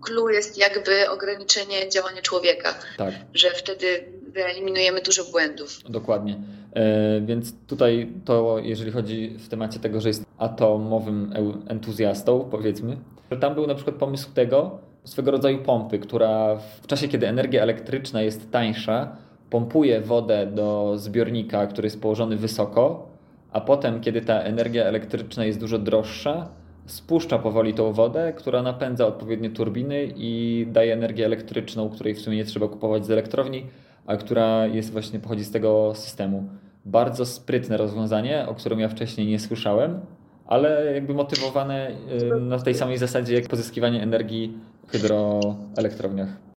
clue 0.00 0.28
jest 0.28 0.58
jakby 0.58 1.10
ograniczenie 1.10 1.88
działania 1.88 2.22
człowieka. 2.22 2.74
Tak. 2.98 3.14
Że 3.34 3.50
wtedy 3.50 3.86
wyeliminujemy 4.28 5.00
dużo 5.00 5.24
błędów. 5.24 5.80
Dokładnie. 5.88 6.40
E, 6.72 7.20
więc 7.20 7.52
tutaj 7.66 8.12
to, 8.24 8.58
jeżeli 8.62 8.92
chodzi 8.92 9.36
w 9.38 9.48
temacie 9.48 9.80
tego, 9.80 10.00
że 10.00 10.08
jest 10.08 10.24
atomowym 10.38 11.34
entuzjastą, 11.68 12.48
powiedzmy, 12.50 12.96
że 13.30 13.36
tam 13.36 13.54
był 13.54 13.66
na 13.66 13.74
przykład 13.74 13.96
pomysł 13.96 14.30
tego, 14.34 14.78
swego 15.04 15.30
rodzaju 15.30 15.58
pompy, 15.58 15.98
która 15.98 16.56
w 16.82 16.86
czasie, 16.86 17.08
kiedy 17.08 17.28
energia 17.28 17.62
elektryczna 17.62 18.22
jest 18.22 18.50
tańsza, 18.50 19.16
pompuje 19.50 20.00
wodę 20.00 20.46
do 20.46 20.92
zbiornika, 20.96 21.66
który 21.66 21.86
jest 21.86 22.00
położony 22.00 22.36
wysoko, 22.36 23.08
a 23.52 23.60
potem, 23.60 24.00
kiedy 24.00 24.20
ta 24.20 24.40
energia 24.40 24.84
elektryczna 24.84 25.44
jest 25.44 25.60
dużo 25.60 25.78
droższa, 25.78 26.48
spuszcza 26.86 27.38
powoli 27.38 27.74
tą 27.74 27.92
wodę, 27.92 28.32
która 28.36 28.62
napędza 28.62 29.06
odpowiednie 29.06 29.50
turbiny 29.50 30.08
i 30.16 30.66
daje 30.72 30.92
energię 30.92 31.26
elektryczną, 31.26 31.90
której 31.90 32.14
w 32.14 32.20
sumie 32.20 32.36
nie 32.36 32.44
trzeba 32.44 32.68
kupować 32.68 33.06
z 33.06 33.10
elektrowni, 33.10 33.66
a 34.06 34.16
która 34.16 34.66
jest 34.66 34.92
właśnie 34.92 35.18
pochodzi 35.18 35.44
z 35.44 35.50
tego 35.50 35.92
systemu. 35.94 36.48
Bardzo 36.84 37.26
sprytne 37.26 37.76
rozwiązanie, 37.76 38.46
o 38.48 38.54
którym 38.54 38.80
ja 38.80 38.88
wcześniej 38.88 39.26
nie 39.26 39.38
słyszałem, 39.38 40.00
ale 40.46 40.94
jakby 40.94 41.14
motywowane 41.14 41.90
y, 41.90 42.40
na 42.40 42.58
tej 42.58 42.74
samej 42.74 42.98
zasadzie 42.98 43.34
jak 43.34 43.48
pozyskiwanie 43.48 44.02
energii 44.02 44.58
w 44.86 44.90
hydroelektrowniach. 44.90 46.53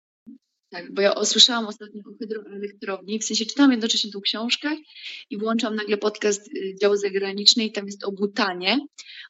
Tak, 0.77 0.95
bo 0.95 1.03
ja 1.03 1.13
usłyszałam 1.13 1.67
ostatnio 1.67 2.03
o 2.07 2.19
hydroelektrowni, 2.19 3.19
w 3.19 3.25
sensie 3.25 3.47
czytałam 3.47 3.71
jednocześnie 3.71 4.11
tą 4.11 4.21
książkę 4.21 4.77
i 5.31 5.39
włączam 5.39 5.75
nagle 5.75 5.97
podcast 5.97 6.49
y, 6.49 6.75
działu 6.83 6.97
zagraniczny 6.97 7.65
i 7.65 7.73
tam 7.73 7.87
jest 7.87 8.05
o 8.05 8.13
Butanie, 8.13 8.79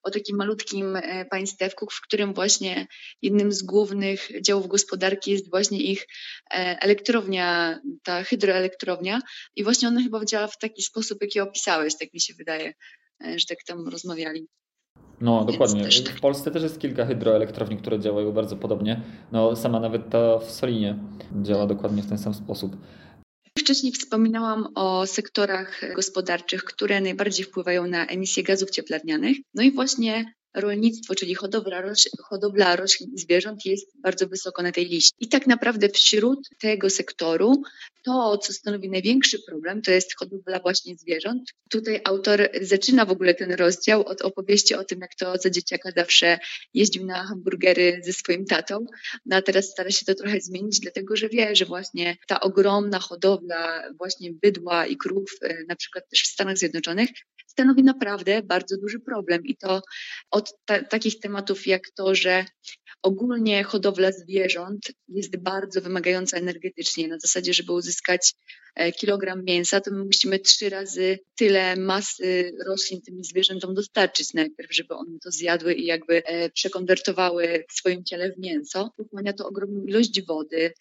o 0.02 0.10
takim 0.10 0.36
malutkim 0.36 0.96
e, 0.96 1.24
państewku, 1.24 1.86
w 1.90 2.00
którym 2.00 2.34
właśnie 2.34 2.86
jednym 3.22 3.52
z 3.52 3.62
głównych 3.62 4.28
działów 4.42 4.68
gospodarki 4.68 5.30
jest 5.30 5.50
właśnie 5.50 5.82
ich 5.82 6.06
e, 6.50 6.56
elektrownia, 6.80 7.80
ta 8.02 8.24
hydroelektrownia 8.24 9.20
i 9.56 9.64
właśnie 9.64 9.88
ona 9.88 10.02
chyba 10.02 10.24
działa 10.24 10.46
w 10.46 10.58
taki 10.58 10.82
sposób, 10.82 11.18
jaki 11.22 11.40
opisałeś, 11.40 11.94
tak 12.00 12.14
mi 12.14 12.20
się 12.20 12.34
wydaje, 12.34 12.72
e, 13.24 13.38
że 13.38 13.46
tak 13.46 13.58
tam 13.66 13.88
rozmawiali. 13.88 14.46
No, 15.20 15.44
dokładnie. 15.44 15.84
Też... 15.84 16.04
W 16.04 16.20
Polsce 16.20 16.50
też 16.50 16.62
jest 16.62 16.80
kilka 16.80 17.06
hydroelektrowni, 17.06 17.76
które 17.76 18.00
działają 18.00 18.32
bardzo 18.32 18.56
podobnie. 18.56 19.00
No, 19.32 19.56
sama 19.56 19.80
nawet 19.80 20.10
ta 20.10 20.38
w 20.38 20.50
Solinie 20.50 20.98
działa 21.42 21.66
dokładnie 21.66 22.02
w 22.02 22.08
ten 22.08 22.18
sam 22.18 22.34
sposób. 22.34 22.76
Wcześniej 23.58 23.92
wspominałam 23.92 24.68
o 24.74 25.06
sektorach 25.06 25.94
gospodarczych, 25.94 26.64
które 26.64 27.00
najbardziej 27.00 27.46
wpływają 27.46 27.86
na 27.86 28.06
emisję 28.06 28.42
gazów 28.42 28.70
cieplarnianych. 28.70 29.36
No 29.54 29.62
i 29.62 29.72
właśnie 29.72 30.32
rolnictwo, 30.56 31.14
czyli 31.14 31.34
hodowla, 31.34 31.82
hodowla 32.22 32.76
roślin 32.76 33.14
i 33.14 33.18
zwierząt 33.18 33.64
jest 33.64 34.00
bardzo 34.02 34.26
wysoko 34.28 34.62
na 34.62 34.72
tej 34.72 34.86
liście. 34.86 35.16
I 35.20 35.28
tak 35.28 35.46
naprawdę 35.46 35.88
wśród 35.88 36.48
tego 36.60 36.90
sektoru 36.90 37.62
to, 38.04 38.38
co 38.38 38.52
stanowi 38.52 38.90
największy 38.90 39.38
problem, 39.48 39.82
to 39.82 39.90
jest 39.90 40.16
hodowla 40.16 40.60
właśnie 40.60 40.96
zwierząt. 40.96 41.50
Tutaj 41.70 42.00
autor 42.04 42.48
zaczyna 42.62 43.04
w 43.04 43.10
ogóle 43.10 43.34
ten 43.34 43.52
rozdział 43.52 44.06
od 44.06 44.22
opowieści 44.22 44.74
o 44.74 44.84
tym, 44.84 45.00
jak 45.00 45.14
to 45.14 45.36
za 45.36 45.50
dzieciaka 45.50 45.90
zawsze 45.96 46.38
jeździł 46.74 47.06
na 47.06 47.24
hamburgery 47.24 48.00
ze 48.04 48.12
swoim 48.12 48.44
tatą, 48.44 48.86
no 49.26 49.36
a 49.36 49.42
teraz 49.42 49.70
stara 49.70 49.90
się 49.90 50.04
to 50.06 50.14
trochę 50.14 50.40
zmienić, 50.40 50.80
dlatego 50.80 51.16
że 51.16 51.28
wie, 51.28 51.56
że 51.56 51.64
właśnie 51.64 52.16
ta 52.26 52.40
ogromna 52.40 52.98
hodowla 52.98 53.82
właśnie 53.98 54.32
bydła 54.32 54.86
i 54.86 54.96
krów, 54.96 55.30
e, 55.42 55.64
na 55.68 55.76
przykład 55.76 56.04
też 56.10 56.22
w 56.22 56.26
Stanach 56.26 56.58
Zjednoczonych, 56.58 57.08
stanowi 57.56 57.82
naprawdę 57.82 58.42
bardzo 58.42 58.76
duży 58.76 59.00
problem. 59.00 59.44
I 59.44 59.56
to 59.56 59.82
od 60.30 60.52
ta 60.64 60.82
takich 60.82 61.20
tematów 61.20 61.66
jak 61.66 61.82
to, 61.96 62.14
że 62.14 62.44
ogólnie 63.02 63.64
hodowla 63.64 64.12
zwierząt 64.12 64.92
jest 65.08 65.36
bardzo 65.36 65.80
wymagająca 65.80 66.36
energetycznie. 66.36 67.08
Na 67.08 67.18
zasadzie, 67.18 67.54
żeby 67.54 67.72
uzyskać 67.72 68.34
e, 68.74 68.92
kilogram 68.92 69.44
mięsa, 69.44 69.80
to 69.80 69.90
my 69.90 70.04
musimy 70.04 70.38
trzy 70.38 70.68
razy 70.70 71.18
tyle 71.36 71.76
masy 71.76 72.52
roślin 72.66 73.02
tym 73.02 73.24
zwierzętom 73.24 73.74
dostarczyć 73.74 74.34
najpierw, 74.34 74.74
żeby 74.74 74.94
one 74.94 75.18
to 75.24 75.30
zjadły 75.30 75.74
i 75.74 75.86
jakby 75.86 76.24
e, 76.24 76.50
przekonwertowały 76.50 77.64
w 77.68 77.72
swoim 77.72 78.04
ciele 78.04 78.32
w 78.32 78.38
mięso. 78.38 78.90
Pochłania 78.96 79.32
to 79.32 79.48
ogromną 79.48 79.84
ilość 79.84 80.22
wody, 80.26 80.72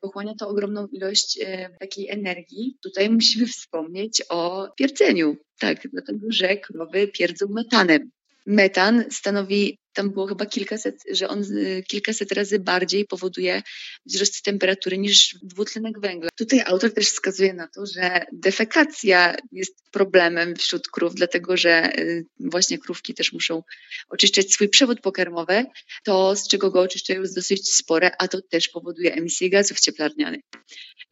pochłania 0.00 0.34
to 0.38 0.48
ogromną 0.48 0.86
ilość 0.86 1.38
takiej 1.80 2.08
energii. 2.10 2.78
Tutaj 2.82 3.10
musimy 3.10 3.46
wspomnieć 3.46 4.22
o 4.28 4.68
pierdzeniu. 4.76 5.36
Tak, 5.58 5.88
dlatego 5.92 6.26
że 6.30 6.56
krowy 6.56 7.08
pierdzą 7.08 7.46
metanem. 7.48 8.10
Metan 8.46 9.04
stanowi, 9.10 9.78
tam 9.92 10.10
było 10.10 10.26
chyba 10.26 10.46
kilkaset, 10.46 11.02
że 11.10 11.28
on 11.28 11.42
y, 11.42 11.84
kilkaset 11.88 12.32
razy 12.32 12.58
bardziej 12.58 13.04
powoduje 13.04 13.62
wzrost 14.06 14.42
temperatury 14.42 14.98
niż 14.98 15.36
dwutlenek 15.42 16.00
węgla. 16.00 16.28
Tutaj 16.36 16.60
autor 16.66 16.94
też 16.94 17.06
wskazuje 17.06 17.54
na 17.54 17.68
to, 17.68 17.86
że 17.86 18.24
defekacja 18.32 19.36
jest 19.52 19.90
problemem 19.92 20.56
wśród 20.56 20.88
krów, 20.88 21.14
dlatego 21.14 21.56
że 21.56 21.98
y, 21.98 22.26
właśnie 22.40 22.78
krówki 22.78 23.14
też 23.14 23.32
muszą 23.32 23.62
oczyszczać 24.08 24.52
swój 24.52 24.68
przewód 24.68 25.00
pokarmowy. 25.00 25.64
To, 26.04 26.36
z 26.36 26.48
czego 26.48 26.70
go 26.70 26.80
oczyszczają, 26.80 27.20
jest 27.20 27.34
dosyć 27.34 27.74
spore, 27.74 28.10
a 28.18 28.28
to 28.28 28.42
też 28.42 28.68
powoduje 28.68 29.14
emisję 29.14 29.50
gazów 29.50 29.80
cieplarnianych. 29.80 30.40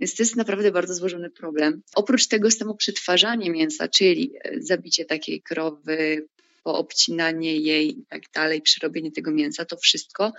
Więc 0.01 0.15
to 0.15 0.23
jest 0.23 0.37
naprawdę 0.37 0.73
bardzo 0.73 0.95
złożony 0.95 1.31
problem. 1.31 1.83
Oprócz 1.95 2.27
tego 2.27 2.51
samo 2.51 2.75
przetwarzanie 2.75 3.51
mięsa, 3.51 3.89
czyli 3.89 4.33
e, 4.45 4.61
zabicie 4.61 5.05
takiej 5.05 5.43
krowy, 5.43 6.27
poobcinanie 6.65 7.57
jej 7.57 7.99
i 7.99 8.07
tak 8.07 8.23
dalej, 8.35 8.63
przerobienie 8.63 9.13
tego 9.13 9.31
mięsa, 9.31 9.65
to 9.65 9.77
wszystko 9.77 10.33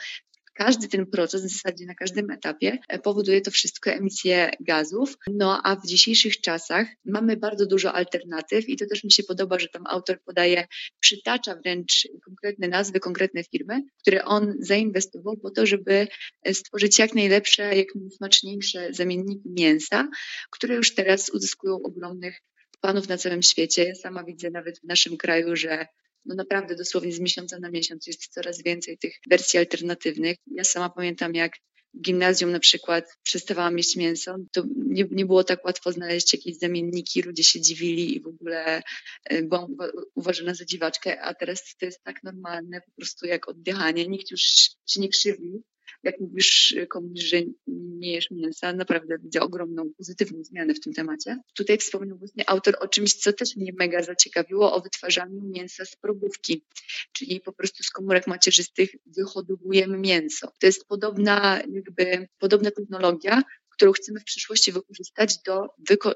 każdy 0.55 0.88
ten 0.88 1.05
proces, 1.05 1.45
w 1.45 1.49
zasadzie 1.49 1.85
na 1.85 1.95
każdym 1.95 2.31
etapie, 2.31 2.77
e, 2.88 2.99
powoduje 2.99 3.41
to 3.41 3.51
wszystko 3.51 3.91
emisję 3.91 4.49
gazów. 4.59 5.17
No 5.27 5.61
a 5.63 5.75
w 5.75 5.85
dzisiejszych 5.85 6.41
czasach 6.41 6.88
mamy 7.05 7.38
bardzo 7.38 7.65
dużo 7.65 7.93
alternatyw 7.93 8.69
i 8.69 8.77
to 8.77 8.85
też 8.85 9.03
mi 9.03 9.11
się 9.11 9.23
podoba, 9.23 9.59
że 9.59 9.67
tam 9.67 9.83
autor 9.88 10.17
podaje, 10.25 10.67
przytacza 10.99 11.55
wręcz 11.55 12.07
konkretne 12.25 12.67
nazwy, 12.67 12.99
konkretne 12.99 13.43
firmy, 13.43 13.81
które 14.01 14.25
on 14.25 14.53
zainwestował 14.59 15.38
po 15.38 15.51
to, 15.51 15.65
żeby 15.65 16.07
e, 16.43 16.53
stworzyć 16.53 16.99
jak 16.99 17.15
najlepsze, 17.15 17.75
jak 17.75 17.88
najsmaczniejsze 17.95 18.93
zamienniki 18.93 19.49
mięsa, 19.49 20.07
które 20.51 20.75
już 20.75 20.95
teraz 20.95 21.29
uzyskują 21.29 21.75
ogromnych 21.83 22.41
panów 22.81 23.07
na 23.07 23.17
całym 23.17 23.41
świecie. 23.41 23.83
Ja 23.83 23.95
sama 23.95 24.23
widzę 24.23 24.49
nawet 24.49 24.79
w 24.79 24.83
naszym 24.83 25.17
kraju, 25.17 25.55
że 25.55 25.88
no 26.25 26.35
naprawdę 26.35 26.75
dosłownie 26.75 27.11
z 27.11 27.19
miesiąca 27.19 27.59
na 27.59 27.69
miesiąc 27.69 28.07
jest 28.07 28.27
coraz 28.27 28.63
więcej 28.63 28.97
tych 28.97 29.15
wersji 29.29 29.59
alternatywnych. 29.59 30.38
Ja 30.47 30.63
sama 30.63 30.89
pamiętam, 30.89 31.35
jak 31.35 31.57
w 31.93 32.01
gimnazjum 32.01 32.51
na 32.51 32.59
przykład 32.59 33.05
przestawałam 33.23 33.77
jeść 33.77 33.95
mięso, 33.95 34.35
to 34.51 34.63
nie, 34.75 35.07
nie 35.11 35.25
było 35.25 35.43
tak 35.43 35.65
łatwo 35.65 35.91
znaleźć 35.91 36.33
jakieś 36.33 36.57
zamienniki, 36.57 37.21
ludzie 37.21 37.43
się 37.43 37.61
dziwili 37.61 38.17
i 38.17 38.21
w 38.21 38.27
ogóle 38.27 38.81
e, 39.25 39.43
byłam 39.43 39.75
uważana 40.15 40.53
za 40.53 40.65
dziwaczkę, 40.65 41.21
a 41.21 41.33
teraz 41.33 41.75
to 41.79 41.85
jest 41.85 42.03
tak 42.03 42.23
normalne, 42.23 42.81
po 42.81 42.91
prostu 42.91 43.25
jak 43.25 43.49
oddychanie, 43.49 44.07
nikt 44.07 44.31
już 44.31 44.41
się 44.85 45.01
nie 45.01 45.09
krzywi, 45.09 45.61
jak 46.04 46.19
mówisz 46.19 46.76
komuś, 46.89 47.19
że 47.19 47.38
nie 47.67 48.13
jesz 48.13 48.32
mięsa, 48.32 48.74
naprawdę 48.74 49.17
widzę 49.24 49.41
ogromną 49.41 49.91
pozytywną 49.98 50.43
zmianę 50.43 50.74
w 50.74 50.80
tym 50.80 50.93
temacie. 50.93 51.38
Tutaj 51.54 51.78
wspomniał 51.78 52.17
właśnie 52.17 52.50
autor 52.50 52.78
o 52.80 52.88
czymś, 52.88 53.13
co 53.13 53.34
też 53.34 53.56
mnie 53.56 53.71
mega 53.80 54.04
zaciekawiło, 54.04 54.74
o 54.74 54.82
wytwarzaniu 54.82 55.41
mięsa 55.43 55.86
z 55.86 55.95
probówki, 55.95 56.65
czyli 57.12 57.41
po 57.41 57.54
prostu 57.54 57.84
z 57.84 57.89
komórek 57.89 58.28
macierzystych 58.28 58.89
wyhodowujemy 59.06 59.98
mięso. 59.98 60.52
To 60.60 60.67
jest 60.67 60.88
podobna 60.88 61.62
jakby, 61.71 62.28
podobna 62.39 62.71
technologia, 62.71 63.43
którą 63.69 63.91
chcemy 63.91 64.19
w 64.19 64.24
przyszłości 64.24 64.71
wykorzystać 64.71 65.38
do, 65.45 65.67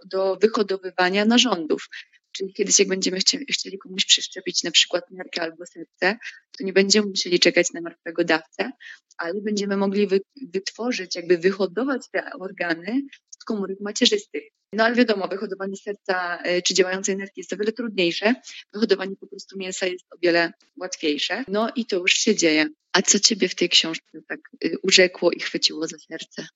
do 0.05 0.35
wyhodowywania 0.41 1.25
narządów. 1.25 1.89
Czyli 2.39 2.53
kiedyś, 2.53 2.79
jak 2.79 2.87
będziemy 2.87 3.19
chcieli 3.51 3.77
komuś 3.77 4.05
przeszczepić 4.05 4.63
na 4.63 4.71
przykład 4.71 5.03
miarkę 5.11 5.41
albo 5.41 5.65
serce, 5.65 6.17
to 6.57 6.63
nie 6.63 6.73
będziemy 6.73 7.07
musieli 7.07 7.39
czekać 7.39 7.73
na 7.73 7.81
martwego 7.81 8.23
dawcę, 8.23 8.71
ale 9.17 9.41
będziemy 9.41 9.77
mogli 9.77 10.07
wy, 10.07 10.21
wytworzyć, 10.53 11.15
jakby 11.15 11.37
wyhodować 11.37 12.01
te 12.11 12.23
organy 12.39 13.01
z 13.29 13.43
komórek 13.43 13.77
macierzystych. 13.81 14.43
No 14.73 14.83
ale 14.83 14.95
wiadomo, 14.95 15.27
wyhodowanie 15.27 15.75
serca 15.77 16.37
e, 16.43 16.61
czy 16.61 16.73
działającej 16.73 17.17
nerki 17.17 17.41
jest 17.41 17.53
o 17.53 17.57
wiele 17.57 17.71
trudniejsze, 17.71 18.33
wyhodowanie 18.73 19.15
po 19.15 19.27
prostu 19.27 19.57
mięsa 19.57 19.85
jest 19.85 20.05
o 20.13 20.17
wiele 20.21 20.51
łatwiejsze. 20.81 21.43
No 21.47 21.69
i 21.75 21.85
to 21.85 21.95
już 21.95 22.13
się 22.13 22.35
dzieje. 22.35 22.65
A 22.93 23.01
co 23.01 23.19
ciebie 23.19 23.49
w 23.49 23.55
tej 23.55 23.69
książce 23.69 24.21
tak 24.27 24.39
y, 24.65 24.75
urzekło 24.83 25.31
i 25.31 25.39
chwyciło 25.39 25.87
za 25.87 25.97
serce? 25.97 26.47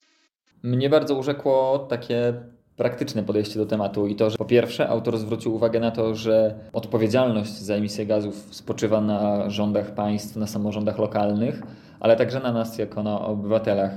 Mnie 0.64 0.90
bardzo 0.90 1.16
urzekło 1.16 1.88
takie 1.90 2.34
praktyczne 2.78 3.24
podejście 3.24 3.60
do 3.60 3.66
tematu 3.66 4.08
i 4.08 4.16
to, 4.16 4.30
że 4.30 4.38
po 4.38 4.46
pierwsze 4.46 4.90
autor 4.90 5.18
zwrócił 5.18 5.56
uwagę 5.56 5.80
na 5.80 5.92
to, 5.92 6.16
że 6.16 6.56
odpowiedzialność 6.74 7.52
za 7.52 7.74
emisję 7.74 8.06
gazów 8.06 8.48
spoczywa 8.52 9.02
na 9.02 9.50
rządach 9.50 9.94
państw, 9.94 10.36
na 10.36 10.48
samorządach 10.48 10.98
lokalnych, 10.98 11.62
ale 12.00 12.16
także 12.16 12.40
na 12.40 12.52
nas 12.52 12.78
jako 12.78 13.04
na 13.04 13.22
obywatelach. 13.22 13.92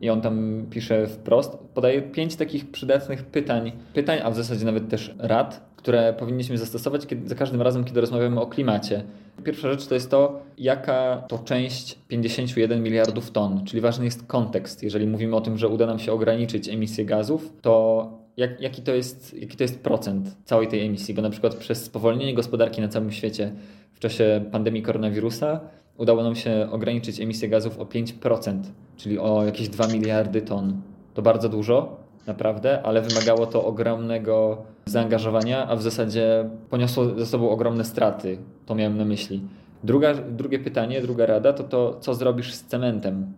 I 0.00 0.10
on 0.10 0.20
tam 0.20 0.66
pisze 0.70 1.06
wprost, 1.06 1.58
podaje 1.74 2.02
pięć 2.02 2.36
takich 2.36 2.70
przydatnych 2.70 3.24
pytań, 3.24 3.72
pytań, 3.94 4.18
a 4.24 4.30
w 4.30 4.36
zasadzie 4.36 4.64
nawet 4.64 4.88
też 4.88 5.14
rad, 5.18 5.70
które 5.76 6.12
powinniśmy 6.12 6.58
zastosować 6.58 7.06
kiedy, 7.06 7.28
za 7.28 7.34
każdym 7.34 7.62
razem, 7.62 7.84
kiedy 7.84 8.00
rozmawiamy 8.00 8.40
o 8.40 8.46
klimacie. 8.46 9.04
Pierwsza 9.44 9.70
rzecz 9.70 9.86
to 9.86 9.94
jest 9.94 10.10
to, 10.10 10.40
jaka 10.58 11.24
to 11.28 11.38
część 11.38 11.98
51 12.08 12.82
miliardów 12.82 13.30
ton, 13.30 13.64
czyli 13.64 13.80
ważny 13.80 14.04
jest 14.04 14.26
kontekst. 14.26 14.82
Jeżeli 14.82 15.06
mówimy 15.06 15.36
o 15.36 15.40
tym, 15.40 15.58
że 15.58 15.68
uda 15.68 15.86
nam 15.86 15.98
się 15.98 16.12
ograniczyć 16.12 16.68
emisję 16.68 17.04
gazów, 17.04 17.52
to 17.62 18.19
jak, 18.36 18.60
jaki, 18.60 18.82
to 18.82 18.94
jest, 18.94 19.34
jaki 19.34 19.56
to 19.56 19.64
jest 19.64 19.80
procent 19.80 20.36
całej 20.44 20.68
tej 20.68 20.86
emisji? 20.86 21.14
Bo 21.14 21.22
na 21.22 21.30
przykład 21.30 21.54
przez 21.54 21.84
spowolnienie 21.84 22.34
gospodarki 22.34 22.80
na 22.80 22.88
całym 22.88 23.12
świecie 23.12 23.52
w 23.92 23.98
czasie 23.98 24.44
pandemii 24.52 24.82
koronawirusa 24.82 25.60
udało 25.96 26.22
nam 26.22 26.36
się 26.36 26.68
ograniczyć 26.70 27.20
emisję 27.20 27.48
gazów 27.48 27.78
o 27.78 27.84
5%, 27.84 28.60
czyli 28.96 29.18
o 29.18 29.44
jakieś 29.44 29.68
2 29.68 29.86
miliardy 29.86 30.42
ton. 30.42 30.82
To 31.14 31.22
bardzo 31.22 31.48
dużo, 31.48 31.96
naprawdę, 32.26 32.82
ale 32.82 33.02
wymagało 33.02 33.46
to 33.46 33.64
ogromnego 33.64 34.62
zaangażowania, 34.84 35.68
a 35.68 35.76
w 35.76 35.82
zasadzie 35.82 36.50
poniosło 36.70 37.04
ze 37.04 37.26
sobą 37.26 37.50
ogromne 37.50 37.84
straty. 37.84 38.38
To 38.66 38.74
miałem 38.74 38.98
na 38.98 39.04
myśli. 39.04 39.40
Druga, 39.84 40.14
drugie 40.14 40.58
pytanie, 40.58 41.00
druga 41.00 41.26
rada 41.26 41.52
to 41.52 41.64
to, 41.64 41.96
co 42.00 42.14
zrobisz 42.14 42.54
z 42.54 42.64
cementem. 42.64 43.32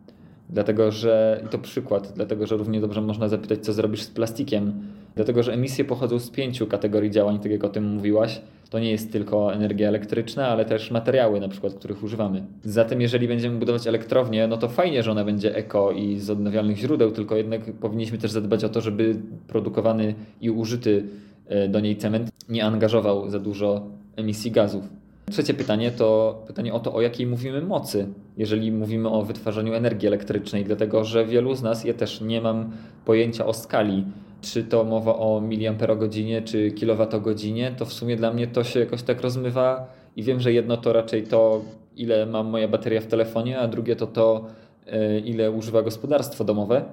Dlatego, 0.50 0.90
że 0.90 1.40
i 1.46 1.48
to 1.48 1.58
przykład, 1.58 2.12
dlatego, 2.16 2.46
że 2.46 2.56
równie 2.56 2.80
dobrze 2.80 3.00
można 3.00 3.28
zapytać, 3.28 3.58
co 3.58 3.72
zrobisz 3.72 4.02
z 4.02 4.10
plastikiem. 4.10 4.72
Dlatego, 5.14 5.42
że 5.42 5.52
emisje 5.52 5.84
pochodzą 5.84 6.18
z 6.18 6.30
pięciu 6.30 6.66
kategorii 6.66 7.10
działań, 7.10 7.38
tak 7.38 7.52
jak 7.52 7.64
o 7.64 7.68
tym 7.68 7.84
mówiłaś. 7.84 8.40
to 8.70 8.78
nie 8.78 8.90
jest 8.90 9.12
tylko 9.12 9.54
energia 9.54 9.88
elektryczna, 9.88 10.48
ale 10.48 10.64
też 10.64 10.90
materiały, 10.90 11.40
na 11.40 11.48
przykład, 11.48 11.74
których 11.74 12.02
używamy. 12.02 12.42
Zatem, 12.64 13.00
jeżeli 13.00 13.28
będziemy 13.28 13.58
budować 13.58 13.86
elektrownię, 13.86 14.46
no 14.46 14.56
to 14.56 14.68
fajnie, 14.68 15.02
że 15.02 15.10
ona 15.10 15.24
będzie 15.24 15.56
eko 15.56 15.92
i 15.92 16.18
z 16.18 16.30
odnawialnych 16.30 16.76
źródeł, 16.76 17.10
tylko 17.10 17.36
jednak 17.36 17.72
powinniśmy 17.72 18.18
też 18.18 18.30
zadbać 18.30 18.64
o 18.64 18.68
to, 18.68 18.80
żeby 18.80 19.16
produkowany 19.48 20.14
i 20.40 20.50
użyty 20.50 21.04
e, 21.46 21.68
do 21.68 21.80
niej 21.80 21.96
cement 21.96 22.30
nie 22.48 22.64
angażował 22.64 23.30
za 23.30 23.38
dużo 23.38 23.86
emisji 24.16 24.50
gazów. 24.50 25.01
Trzecie 25.30 25.54
pytanie 25.54 25.90
to 25.90 26.38
pytanie 26.46 26.74
o 26.74 26.80
to, 26.80 26.94
o 26.94 27.00
jakiej 27.00 27.26
mówimy 27.26 27.62
mocy, 27.62 28.06
jeżeli 28.36 28.72
mówimy 28.72 29.08
o 29.08 29.22
wytwarzaniu 29.22 29.74
energii 29.74 30.08
elektrycznej, 30.08 30.64
dlatego 30.64 31.04
że 31.04 31.26
wielu 31.26 31.54
z 31.54 31.62
nas, 31.62 31.84
ja 31.84 31.94
też 31.94 32.20
nie 32.20 32.40
mam 32.40 32.70
pojęcia 33.04 33.46
o 33.46 33.52
skali, 33.52 34.04
czy 34.40 34.64
to 34.64 34.84
mowa 34.84 35.16
o 35.16 35.40
miliamperogodzinie, 35.40 36.42
czy 36.42 36.70
kilowatogodzinie, 36.70 37.74
to 37.76 37.84
w 37.84 37.92
sumie 37.92 38.16
dla 38.16 38.32
mnie 38.32 38.46
to 38.46 38.64
się 38.64 38.80
jakoś 38.80 39.02
tak 39.02 39.20
rozmywa 39.20 39.86
i 40.16 40.22
wiem, 40.22 40.40
że 40.40 40.52
jedno 40.52 40.76
to 40.76 40.92
raczej 40.92 41.22
to, 41.22 41.62
ile 41.96 42.26
mam 42.26 42.46
moja 42.46 42.68
bateria 42.68 43.00
w 43.00 43.06
telefonie, 43.06 43.58
a 43.58 43.68
drugie 43.68 43.96
to 43.96 44.06
to, 44.06 44.46
e, 44.86 45.18
ile 45.18 45.50
używa 45.50 45.82
gospodarstwo 45.82 46.44
domowe, 46.44 46.84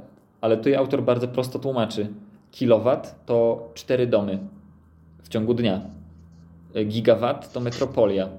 ale 0.41 0.57
tutaj 0.57 0.75
autor 0.75 1.03
bardzo 1.03 1.27
prosto 1.27 1.59
tłumaczy. 1.59 2.07
Kilowat 2.51 3.25
to 3.25 3.69
cztery 3.73 4.07
domy 4.07 4.39
w 5.23 5.29
ciągu 5.29 5.53
dnia. 5.53 5.81
Gigawatt 6.86 7.53
to 7.53 7.60
metropolia. 7.60 8.29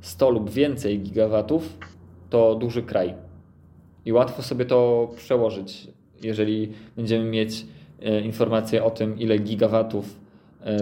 100 0.00 0.30
lub 0.30 0.50
więcej 0.50 1.00
gigawatów 1.00 1.78
to 2.30 2.54
duży 2.54 2.82
kraj. 2.82 3.14
I 4.04 4.12
łatwo 4.12 4.42
sobie 4.42 4.64
to 4.64 5.10
przełożyć, 5.16 5.88
jeżeli 6.22 6.72
będziemy 6.96 7.24
mieć 7.24 7.66
E, 8.02 8.20
informacje 8.20 8.84
o 8.84 8.90
tym, 8.90 9.18
ile 9.18 9.38
gigawatów 9.38 10.20
e, 10.64 10.76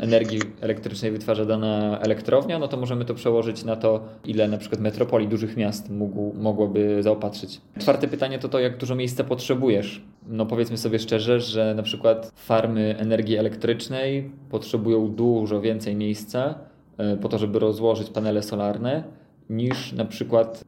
energii 0.00 0.40
elektrycznej 0.60 1.10
wytwarza 1.10 1.44
dana 1.44 1.98
elektrownia, 2.00 2.58
no 2.58 2.68
to 2.68 2.76
możemy 2.76 3.04
to 3.04 3.14
przełożyć 3.14 3.64
na 3.64 3.76
to, 3.76 4.00
ile 4.24 4.48
na 4.48 4.58
przykład 4.58 4.80
metropolii 4.80 5.28
dużych 5.28 5.56
miast 5.56 5.90
mógł, 5.90 6.34
mogłoby 6.34 7.02
zaopatrzyć. 7.02 7.60
Czwarte 7.78 8.08
pytanie 8.08 8.38
to 8.38 8.48
to, 8.48 8.58
jak 8.58 8.76
dużo 8.76 8.94
miejsca 8.94 9.24
potrzebujesz. 9.24 10.02
No 10.26 10.46
powiedzmy 10.46 10.78
sobie 10.78 10.98
szczerze, 10.98 11.40
że 11.40 11.74
na 11.74 11.82
przykład 11.82 12.32
farmy 12.36 12.96
energii 12.98 13.36
elektrycznej 13.36 14.30
potrzebują 14.50 15.08
dużo 15.08 15.60
więcej 15.60 15.96
miejsca 15.96 16.58
e, 16.98 17.16
po 17.16 17.28
to, 17.28 17.38
żeby 17.38 17.58
rozłożyć 17.58 18.10
panele 18.10 18.42
solarne, 18.42 19.04
niż 19.50 19.92
na 19.92 20.04
przykład 20.04 20.64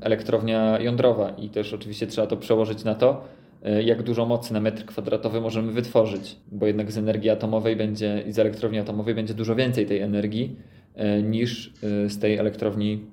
elektrownia 0.00 0.78
jądrowa. 0.80 1.30
I 1.30 1.48
też 1.48 1.72
oczywiście 1.72 2.06
trzeba 2.06 2.26
to 2.26 2.36
przełożyć 2.36 2.84
na 2.84 2.94
to, 2.94 3.24
E, 3.62 3.82
jak 3.82 4.02
dużo 4.02 4.26
mocy 4.26 4.52
na 4.52 4.60
metr 4.60 4.84
kwadratowy 4.84 5.40
możemy 5.40 5.72
wytworzyć, 5.72 6.36
bo 6.52 6.66
jednak 6.66 6.92
z 6.92 6.98
energii 6.98 7.30
atomowej 7.30 7.76
będzie 7.76 8.24
i 8.26 8.32
z 8.32 8.38
elektrowni 8.38 8.78
atomowej 8.78 9.14
będzie 9.14 9.34
dużo 9.34 9.56
więcej 9.56 9.86
tej 9.86 10.00
energii 10.00 10.56
e, 10.94 11.22
niż 11.22 11.72
e, 11.82 12.08
z 12.08 12.18
tej 12.18 12.36
elektrowni 12.36 13.04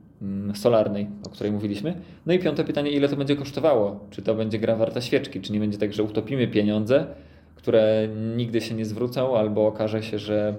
solarnej, 0.56 1.08
o 1.26 1.30
której 1.30 1.52
mówiliśmy. 1.52 2.02
No 2.26 2.34
i 2.34 2.40
piąte 2.40 2.64
pytanie, 2.64 2.92
ile 2.92 3.10
to 3.10 3.16
będzie 3.16 3.36
kosztowało? 3.36 4.08
Czy 4.12 4.22
to 4.22 4.36
będzie 4.36 4.60
gra 4.60 4.76
warta 4.76 5.02
świeczki? 5.02 5.42
Czy 5.42 5.54
nie 5.54 5.60
będzie 5.60 5.78
tak, 5.78 5.94
że 5.94 6.04
utopimy 6.04 6.48
pieniądze, 6.48 7.08
które 7.56 8.08
nigdy 8.36 8.62
się 8.62 8.76
nie 8.76 8.86
zwrócą, 8.86 9.38
albo 9.38 9.68
okaże 9.68 10.04
się, 10.04 10.20
że 10.20 10.56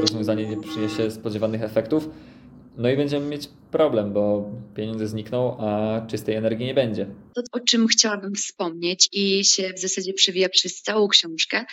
rozwiązanie 0.00 0.46
nie 0.46 0.60
przyniesie 0.60 1.10
spodziewanych 1.10 1.62
efektów? 1.62 2.10
No 2.76 2.90
i 2.90 2.96
będziemy 2.96 3.26
mieć 3.26 3.48
problem, 3.70 4.12
bo 4.12 4.50
pieniądze 4.74 5.08
znikną, 5.08 5.56
a 5.58 6.00
czystej 6.06 6.34
energii 6.34 6.66
nie 6.66 6.74
będzie. 6.74 7.06
To, 7.34 7.42
o 7.52 7.60
czym 7.60 7.86
chciałabym 7.86 8.34
wspomnieć 8.34 9.08
i 9.12 9.44
się 9.44 9.72
w 9.76 9.80
zasadzie 9.80 10.12
przewija 10.12 10.48
przez 10.48 10.82
całą 10.82 11.08
książkę, 11.08 11.64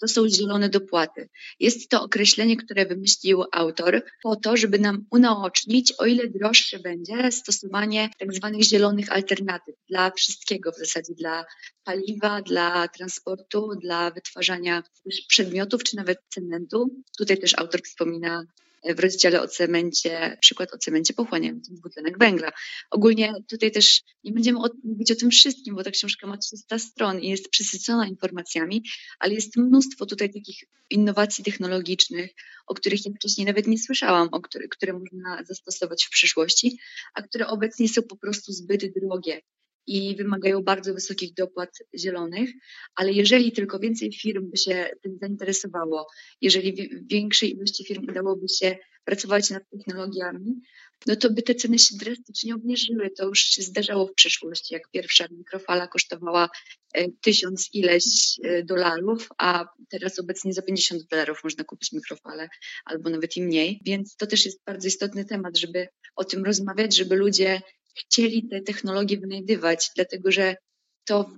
to 0.00 0.08
są 0.08 0.28
zielone 0.28 0.68
dopłaty. 0.68 1.28
Jest 1.60 1.88
to 1.88 2.02
określenie, 2.02 2.56
które 2.56 2.86
wymyślił 2.86 3.44
autor 3.52 4.02
po 4.22 4.36
to, 4.36 4.56
żeby 4.56 4.78
nam 4.78 5.06
unaocznić, 5.10 5.92
o 5.98 6.06
ile 6.06 6.28
droższe 6.28 6.78
będzie 6.78 7.32
stosowanie 7.32 8.10
tak 8.18 8.34
zwanych 8.34 8.62
zielonych 8.62 9.12
alternatyw 9.12 9.74
dla 9.88 10.10
wszystkiego 10.10 10.72
w 10.72 10.76
zasadzie, 10.76 11.14
dla 11.14 11.44
paliwa, 11.84 12.42
dla 12.42 12.88
transportu, 12.88 13.70
dla 13.82 14.10
wytwarzania 14.10 14.82
przedmiotów 15.28 15.84
czy 15.84 15.96
nawet 15.96 16.18
cementu. 16.28 17.02
Tutaj 17.18 17.38
też 17.38 17.54
autor 17.58 17.82
wspomina 17.82 18.44
w 18.94 19.00
rozdziale 19.00 19.42
o 19.42 19.48
cemencie, 19.48 20.38
przykład 20.40 20.74
o 20.74 20.78
cemencie 20.78 21.14
pochłaniającym 21.14 21.76
dwutlenek 21.76 22.18
węgla. 22.18 22.52
Ogólnie 22.90 23.34
tutaj 23.48 23.70
też 23.70 24.02
nie 24.24 24.32
będziemy 24.32 24.58
mówić 24.84 25.10
o 25.10 25.14
tym 25.14 25.30
wszystkim, 25.30 25.74
bo 25.74 25.84
ta 25.84 25.90
książka 25.90 26.26
ma 26.26 26.36
300 26.36 26.78
stron 26.78 27.20
i 27.20 27.28
jest 27.28 27.48
przesycona 27.48 28.06
informacjami, 28.06 28.82
ale 29.18 29.34
jest 29.34 29.56
mnóstwo 29.56 30.06
tutaj 30.06 30.32
takich 30.32 30.64
innowacji 30.90 31.44
technologicznych, 31.44 32.30
o 32.66 32.74
których 32.74 33.06
ja 33.06 33.12
wcześniej 33.12 33.46
nawet 33.46 33.66
nie 33.66 33.78
słyszałam, 33.78 34.28
o 34.32 34.40
które, 34.40 34.68
które 34.68 34.92
można 34.92 35.44
zastosować 35.44 36.04
w 36.04 36.10
przyszłości, 36.10 36.78
a 37.14 37.22
które 37.22 37.46
obecnie 37.46 37.88
są 37.88 38.02
po 38.02 38.16
prostu 38.16 38.52
zbyt 38.52 38.82
drogie 39.00 39.40
i 39.86 40.16
wymagają 40.16 40.62
bardzo 40.62 40.94
wysokich 40.94 41.34
dopłat 41.34 41.70
zielonych, 41.98 42.50
ale 42.94 43.12
jeżeli 43.12 43.52
tylko 43.52 43.78
więcej 43.78 44.12
firm 44.12 44.50
by 44.50 44.56
się 44.56 44.90
tym 45.02 45.18
zainteresowało, 45.20 46.06
jeżeli 46.40 46.90
większej 47.10 47.56
ilości 47.56 47.84
firm 47.84 48.08
udałoby 48.08 48.48
się 48.48 48.76
pracować 49.04 49.50
nad 49.50 49.62
technologiami, 49.70 50.60
no 51.06 51.16
to 51.16 51.30
by 51.30 51.42
te 51.42 51.54
ceny 51.54 51.78
się 51.78 51.96
drastycznie 51.96 52.54
obniżyły. 52.54 53.10
To 53.10 53.24
już 53.24 53.38
się 53.38 53.62
zdarzało 53.62 54.06
w 54.06 54.14
przeszłości, 54.14 54.74
jak 54.74 54.90
pierwsza 54.90 55.26
mikrofala 55.30 55.88
kosztowała 55.88 56.48
e, 56.94 57.10
tysiąc 57.10 57.68
ileś 57.72 58.04
e, 58.44 58.62
dolarów, 58.64 59.28
a 59.38 59.64
teraz 59.90 60.18
obecnie 60.18 60.52
za 60.52 60.62
50 60.62 61.02
dolarów 61.10 61.44
można 61.44 61.64
kupić 61.64 61.92
mikrofalę 61.92 62.48
albo 62.84 63.10
nawet 63.10 63.36
i 63.36 63.42
mniej. 63.42 63.80
Więc 63.84 64.16
to 64.16 64.26
też 64.26 64.44
jest 64.44 64.64
bardzo 64.64 64.88
istotny 64.88 65.24
temat, 65.24 65.58
żeby 65.58 65.88
o 66.16 66.24
tym 66.24 66.44
rozmawiać, 66.44 66.96
żeby 66.96 67.16
ludzie 67.16 67.60
chcieli 67.96 68.48
te 68.48 68.60
technologie 68.60 69.18
wynajdywać, 69.18 69.90
dlatego 69.96 70.32
że 70.32 70.56
to 71.04 71.30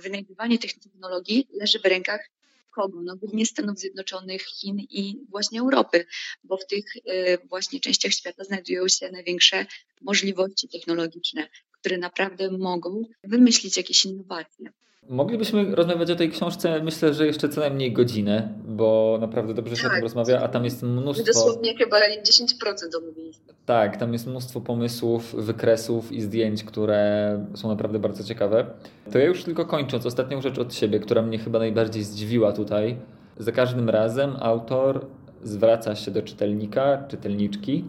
wynajdywanie 0.00 0.58
tych 0.58 0.78
technologii 0.78 1.48
leży 1.60 1.78
w 1.78 1.84
rękach 1.84 2.30
kogo? 2.70 3.02
No 3.02 3.16
głównie 3.16 3.46
Stanów 3.46 3.78
Zjednoczonych, 3.78 4.42
Chin 4.42 4.78
i 4.80 5.26
właśnie 5.30 5.60
Europy, 5.60 6.06
bo 6.44 6.56
w 6.56 6.66
tych 6.66 6.96
y, 6.96 7.38
właśnie 7.48 7.80
częściach 7.80 8.12
świata 8.12 8.44
znajdują 8.44 8.88
się 8.88 9.10
największe 9.10 9.66
możliwości 10.00 10.68
technologiczne, 10.68 11.48
które 11.82 11.98
naprawdę 11.98 12.50
mogą 12.50 13.02
wymyślić 13.24 13.76
jakieś 13.76 14.04
innowacje. 14.04 14.72
Moglibyśmy 15.08 15.74
rozmawiać 15.74 16.10
o 16.10 16.16
tej 16.16 16.30
książce, 16.30 16.82
myślę, 16.82 17.14
że 17.14 17.26
jeszcze 17.26 17.48
co 17.48 17.60
najmniej 17.60 17.92
godzinę, 17.92 18.52
bo 18.64 19.18
naprawdę 19.20 19.54
dobrze 19.54 19.76
się 19.76 19.82
tak. 19.82 19.90
o 19.90 19.94
tym 19.94 19.96
tak. 19.96 20.02
rozmawia, 20.02 20.40
a 20.40 20.48
tam 20.48 20.64
jest 20.64 20.82
mnóstwo... 20.82 21.26
Dosłownie 21.26 21.76
chyba 21.76 21.96
10% 21.96 22.96
omówiliśmy. 22.98 23.54
Tak, 23.66 23.96
tam 23.96 24.12
jest 24.12 24.26
mnóstwo 24.26 24.60
pomysłów, 24.60 25.34
wykresów 25.34 26.12
i 26.12 26.20
zdjęć, 26.20 26.64
które 26.64 27.46
są 27.54 27.68
naprawdę 27.68 27.98
bardzo 27.98 28.24
ciekawe. 28.24 28.66
To 29.12 29.18
ja 29.18 29.24
już 29.24 29.44
tylko 29.44 29.66
kończąc, 29.66 30.06
ostatnią 30.06 30.42
rzecz 30.42 30.58
od 30.58 30.74
siebie, 30.74 31.00
która 31.00 31.22
mnie 31.22 31.38
chyba 31.38 31.58
najbardziej 31.58 32.04
zdziwiła 32.04 32.52
tutaj. 32.52 32.96
Za 33.38 33.52
każdym 33.52 33.90
razem 33.90 34.36
autor 34.40 35.06
zwraca 35.44 35.96
się 35.96 36.10
do 36.10 36.22
czytelnika, 36.22 37.04
czytelniczki, 37.08 37.84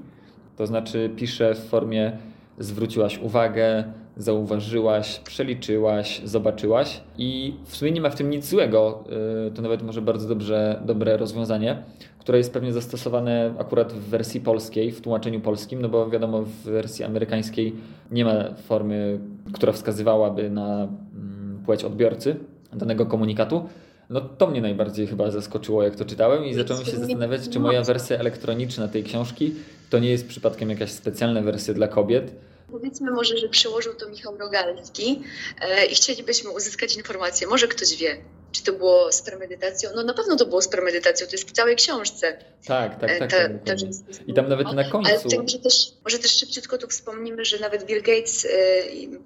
to 0.57 0.67
znaczy 0.67 1.09
pisze 1.15 1.55
w 1.55 1.59
formie 1.59 2.17
zwróciłaś 2.59 3.19
uwagę, 3.19 3.83
zauważyłaś, 4.17 5.19
przeliczyłaś, 5.19 6.21
zobaczyłaś 6.25 7.01
i 7.17 7.53
w 7.65 7.75
sumie 7.75 7.91
nie 7.91 8.01
ma 8.01 8.09
w 8.09 8.15
tym 8.15 8.29
nic 8.29 8.49
złego. 8.49 9.03
Y, 9.47 9.51
to 9.51 9.61
nawet 9.61 9.83
może 9.83 10.01
bardzo 10.01 10.27
dobrze, 10.27 10.81
dobre 10.85 11.17
rozwiązanie, 11.17 11.83
które 12.19 12.37
jest 12.37 12.53
pewnie 12.53 12.73
zastosowane 12.73 13.53
akurat 13.59 13.93
w 13.93 14.09
wersji 14.09 14.41
polskiej, 14.41 14.91
w 14.91 15.01
tłumaczeniu 15.01 15.41
polskim, 15.41 15.81
no 15.81 15.89
bo 15.89 16.09
wiadomo, 16.09 16.41
w 16.41 16.63
wersji 16.63 17.05
amerykańskiej 17.05 17.75
nie 18.11 18.25
ma 18.25 18.53
formy, 18.53 19.19
która 19.53 19.73
wskazywałaby 19.73 20.49
na 20.49 20.75
mm, 20.83 21.61
płeć 21.65 21.83
odbiorcy 21.83 22.35
danego 22.73 23.05
komunikatu. 23.05 23.69
No 24.09 24.21
to 24.21 24.47
mnie 24.47 24.61
najbardziej 24.61 25.07
chyba 25.07 25.31
zaskoczyło, 25.31 25.83
jak 25.83 25.95
to 25.95 26.05
czytałem 26.05 26.45
i 26.45 26.53
zacząłem 26.53 26.85
się 26.85 26.97
zastanawiać, 26.97 27.49
czy 27.49 27.59
moja 27.59 27.83
wersja 27.83 28.17
elektroniczna 28.17 28.87
tej 28.87 29.03
książki 29.03 29.55
to 29.89 29.99
nie 29.99 30.09
jest 30.09 30.27
przypadkiem 30.27 30.69
jakaś 30.69 30.91
specjalna 30.91 31.41
wersja 31.41 31.73
dla 31.73 31.87
kobiet, 31.87 32.31
Powiedzmy 32.71 33.11
może, 33.11 33.37
że 33.37 33.49
przełożył 33.49 33.93
to 33.93 34.09
Michał 34.09 34.37
Rogalski 34.37 35.21
e, 35.61 35.85
i 35.85 35.95
chcielibyśmy 35.95 36.49
uzyskać 36.49 36.97
informację, 36.97 37.47
może 37.47 37.67
ktoś 37.67 37.97
wie, 37.97 38.17
czy 38.53 38.63
to 38.63 38.73
było 38.73 39.11
z 39.11 39.21
premedytacją. 39.21 39.89
No 39.95 40.03
na 40.03 40.13
pewno 40.13 40.35
to 40.35 40.45
było 40.45 40.61
z 40.61 40.67
premedytacją, 40.67 41.27
to 41.27 41.31
jest 41.31 41.49
w 41.49 41.51
całej 41.51 41.75
książce. 41.75 42.37
Tak, 42.67 42.99
tak, 42.99 43.19
tak. 43.19 43.31
Ta, 43.31 43.37
ta, 43.49 43.75
ta, 43.75 43.87
I 44.27 44.33
tam 44.33 44.49
nawet 44.49 44.73
na 44.73 44.89
końcu. 44.89 45.11
Ale 45.11 45.19
tak, 45.19 45.39
może, 45.41 45.59
też, 45.59 45.91
może 46.03 46.19
też 46.19 46.31
szybciutko 46.37 46.77
tu 46.77 46.87
wspomnimy, 46.87 47.45
że 47.45 47.59
nawet 47.59 47.85
Bill 47.85 48.01
Gates 48.01 48.45
y, 48.45 48.49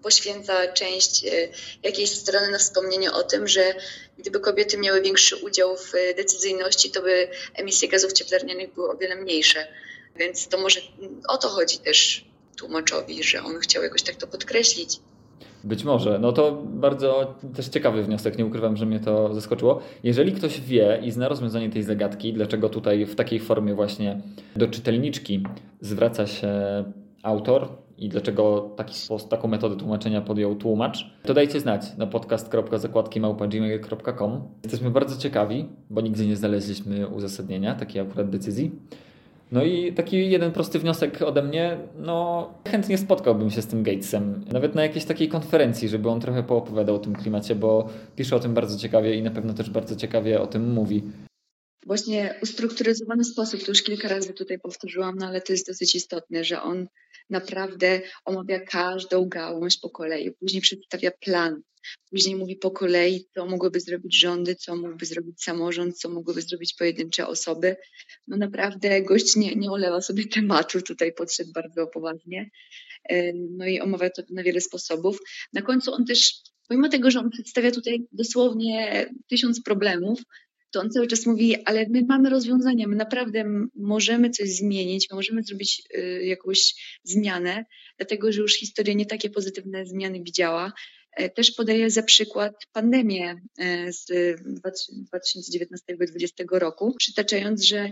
poświęca 0.03 0.67
część 0.67 1.25
y, 1.25 1.49
jakiejś 1.83 2.11
strony 2.11 2.51
na 2.51 2.57
wspomnienie 2.57 3.11
o 3.11 3.23
tym, 3.23 3.47
że 3.47 3.75
gdyby 4.17 4.39
kobiety 4.39 4.77
miały 4.77 5.01
większy 5.01 5.35
udział 5.35 5.77
w 5.77 5.91
decyzyjności, 6.17 6.91
to 6.91 7.01
by 7.01 7.27
emisje 7.53 7.87
gazów 7.87 8.13
cieplarnianych 8.13 8.73
były 8.73 8.91
o 8.91 8.97
wiele 8.97 9.15
mniejsze. 9.15 9.67
Więc 10.15 10.47
to 10.47 10.57
może 10.57 10.79
o 11.27 11.37
to 11.37 11.49
chodzi 11.49 11.77
też 11.77 12.25
tłumaczowi, 12.57 13.23
że 13.23 13.43
on 13.43 13.59
chciał 13.59 13.83
jakoś 13.83 14.03
tak 14.03 14.15
to 14.15 14.27
podkreślić. 14.27 14.99
Być 15.63 15.83
może. 15.83 16.19
No 16.19 16.31
to 16.31 16.63
bardzo 16.65 17.35
też 17.55 17.67
ciekawy 17.67 18.03
wniosek. 18.03 18.37
Nie 18.37 18.45
ukrywam, 18.45 18.77
że 18.77 18.85
mnie 18.85 18.99
to 18.99 19.33
zaskoczyło. 19.33 19.79
Jeżeli 20.03 20.31
ktoś 20.31 20.61
wie 20.61 20.99
i 21.03 21.11
zna 21.11 21.27
rozwiązanie 21.27 21.69
tej 21.69 21.83
zagadki, 21.83 22.33
dlaczego 22.33 22.69
tutaj 22.69 23.05
w 23.05 23.15
takiej 23.15 23.39
formie 23.39 23.73
właśnie 23.73 24.21
do 24.55 24.67
czytelniczki 24.67 25.43
zwraca 25.81 26.27
się 26.27 26.49
autor 27.23 27.67
i 27.97 28.09
dlaczego 28.09 28.69
taki 28.75 28.93
taką 29.29 29.47
metodę 29.47 29.75
tłumaczenia 29.75 30.21
podjął 30.21 30.55
tłumacz, 30.55 31.11
to 31.23 31.33
dajcie 31.33 31.59
znać 31.59 31.97
na 31.97 32.07
podcast.zakładki.gmail.com. 32.07 34.41
Jesteśmy 34.63 34.91
bardzo 34.91 35.21
ciekawi, 35.21 35.65
bo 35.89 36.01
nigdy 36.01 36.25
nie 36.25 36.35
znaleźliśmy 36.35 37.07
uzasadnienia 37.07 37.75
takiej 37.75 38.01
akurat 38.01 38.29
decyzji. 38.29 38.71
No 39.51 39.63
i 39.63 39.93
taki 39.93 40.29
jeden 40.29 40.51
prosty 40.51 40.79
wniosek 40.79 41.21
ode 41.21 41.43
mnie, 41.43 41.77
no 41.99 42.49
chętnie 42.67 42.97
spotkałbym 42.97 43.49
się 43.49 43.61
z 43.61 43.67
tym 43.67 43.83
Gatesem, 43.83 44.45
nawet 44.51 44.75
na 44.75 44.83
jakiejś 44.83 45.05
takiej 45.05 45.29
konferencji, 45.29 45.89
żeby 45.89 46.09
on 46.09 46.19
trochę 46.19 46.43
poopowiadał 46.43 46.95
o 46.95 46.99
tym 46.99 47.15
klimacie, 47.15 47.55
bo 47.55 47.89
pisze 48.15 48.35
o 48.35 48.39
tym 48.39 48.53
bardzo 48.53 48.79
ciekawie 48.79 49.15
i 49.15 49.21
na 49.23 49.31
pewno 49.31 49.53
też 49.53 49.69
bardzo 49.69 49.95
ciekawie 49.95 50.41
o 50.41 50.47
tym 50.47 50.73
mówi. 50.73 51.03
Właśnie 51.85 52.35
ustrukturyzowany 52.43 53.23
sposób, 53.23 53.63
to 53.63 53.71
już 53.71 53.83
kilka 53.83 54.07
razy 54.07 54.33
tutaj 54.33 54.59
powtórzyłam, 54.59 55.15
no 55.17 55.27
ale 55.27 55.41
to 55.41 55.53
jest 55.53 55.67
dosyć 55.67 55.95
istotne, 55.95 56.43
że 56.43 56.61
on 56.61 56.87
naprawdę 57.29 58.01
omawia 58.25 58.59
każdą 58.59 59.29
gałąź 59.29 59.77
po 59.77 59.89
kolei, 59.89 60.31
później 60.31 60.61
przedstawia 60.61 61.11
plan, 61.11 61.61
później 62.11 62.35
mówi 62.35 62.55
po 62.55 62.71
kolei, 62.71 63.25
co 63.33 63.45
mogłyby 63.45 63.79
zrobić 63.79 64.19
rządy, 64.19 64.55
co 64.55 64.75
mógłby 64.75 65.05
zrobić 65.05 65.43
samorząd, 65.43 65.97
co 65.97 66.09
mogłyby 66.09 66.41
zrobić 66.41 66.73
pojedyncze 66.73 67.27
osoby. 67.27 67.75
No 68.27 68.37
naprawdę 68.37 69.01
gość 69.01 69.35
nie, 69.35 69.55
nie 69.55 69.71
olewa 69.71 70.01
sobie 70.01 70.27
tematu, 70.27 70.81
tutaj 70.81 71.13
podszedł 71.13 71.51
bardzo 71.51 71.87
poważnie. 71.87 72.49
No 73.33 73.65
i 73.65 73.79
omawia 73.79 74.09
to 74.09 74.21
na 74.29 74.43
wiele 74.43 74.61
sposobów. 74.61 75.19
Na 75.53 75.61
końcu 75.61 75.93
on 75.93 76.05
też, 76.05 76.41
pomimo 76.67 76.89
tego, 76.89 77.11
że 77.11 77.19
on 77.19 77.29
przedstawia 77.29 77.71
tutaj 77.71 77.99
dosłownie 78.11 79.09
tysiąc 79.29 79.63
problemów, 79.63 80.19
on 80.79 80.89
cały 80.89 81.07
czas 81.07 81.25
mówi, 81.25 81.55
ale 81.65 81.85
my 81.89 82.01
mamy 82.07 82.29
rozwiązania, 82.29 82.87
my 82.87 82.95
naprawdę 82.95 83.45
możemy 83.75 84.29
coś 84.29 84.49
zmienić, 84.49 85.09
my 85.09 85.15
możemy 85.15 85.43
zrobić 85.43 85.83
y, 85.97 86.25
jakąś 86.25 86.73
zmianę, 87.03 87.65
dlatego 87.97 88.31
że 88.31 88.41
już 88.41 88.53
historia 88.53 88.93
nie 88.93 89.05
takie 89.05 89.29
pozytywne 89.29 89.85
zmiany 89.85 90.23
widziała. 90.23 90.73
E, 91.17 91.29
też 91.29 91.51
podaję 91.51 91.89
za 91.89 92.03
przykład 92.03 92.53
pandemię 92.71 93.35
e, 93.59 93.93
z 93.93 94.05
2019-2020 94.65 96.29
roku, 96.51 96.95
przytaczając, 96.99 97.63
że 97.63 97.91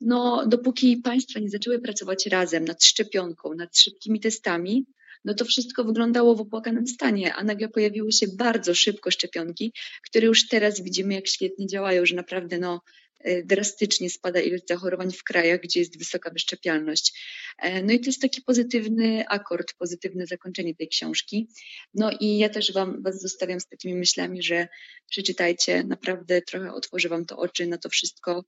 no, 0.00 0.46
dopóki 0.46 0.96
państwa 0.96 1.40
nie 1.40 1.50
zaczęły 1.50 1.78
pracować 1.78 2.26
razem 2.26 2.64
nad 2.64 2.84
szczepionką, 2.84 3.54
nad 3.54 3.78
szybkimi 3.78 4.20
testami, 4.20 4.86
no 5.26 5.34
to 5.34 5.44
wszystko 5.44 5.84
wyglądało 5.84 6.34
w 6.34 6.40
opłakanym 6.40 6.86
stanie, 6.86 7.34
a 7.34 7.44
nagle 7.44 7.68
pojawiły 7.68 8.12
się 8.12 8.26
bardzo 8.28 8.74
szybko 8.74 9.10
szczepionki, 9.10 9.72
które 10.04 10.26
już 10.26 10.48
teraz 10.48 10.82
widzimy, 10.82 11.14
jak 11.14 11.28
świetnie 11.28 11.66
działają, 11.66 12.06
że 12.06 12.14
naprawdę 12.14 12.58
no, 12.58 12.80
e, 13.20 13.42
drastycznie 13.42 14.10
spada 14.10 14.40
ilość 14.40 14.64
zachorowań 14.68 15.12
w 15.12 15.24
krajach, 15.24 15.60
gdzie 15.60 15.80
jest 15.80 15.98
wysoka 15.98 16.30
wyszczepialność. 16.30 17.20
E, 17.58 17.82
no 17.82 17.92
i 17.92 18.00
to 18.00 18.06
jest 18.06 18.22
taki 18.22 18.42
pozytywny 18.42 19.28
akord, 19.28 19.74
pozytywne 19.78 20.26
zakończenie 20.26 20.74
tej 20.74 20.88
książki. 20.88 21.48
No 21.94 22.10
i 22.20 22.38
ja 22.38 22.48
też 22.48 22.72
wam, 22.72 23.02
Was 23.02 23.20
zostawiam 23.20 23.60
z 23.60 23.66
takimi 23.66 23.94
myślami, 23.94 24.42
że 24.42 24.68
przeczytajcie, 25.10 25.84
naprawdę 25.84 26.42
trochę 26.42 26.72
otworzy 26.72 27.08
Wam 27.08 27.26
to 27.26 27.36
oczy 27.36 27.66
na 27.66 27.78
to 27.78 27.88
wszystko 27.88 28.44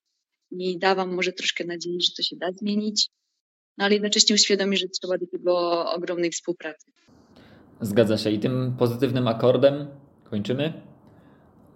i 0.51 0.79
da 0.79 0.95
Wam 0.95 1.15
może 1.15 1.33
troszkę 1.33 1.65
nadziei, 1.65 2.01
że 2.01 2.13
to 2.17 2.23
się 2.23 2.37
da 2.37 2.53
zmienić 2.53 3.11
no 3.79 3.85
ale 3.85 3.95
jednocześnie 3.95 4.35
uświadomi, 4.35 4.77
że 4.77 4.89
trzeba 4.89 5.19
do 5.19 5.27
tego 5.27 5.85
ogromnej 5.93 6.31
współpracy. 6.31 6.87
Zgadza 7.81 8.19
się 8.19 8.31
i 8.31 8.39
tym 8.39 8.75
pozytywnym 8.79 9.29
akordem 9.29 9.87
kończymy. 10.31 10.73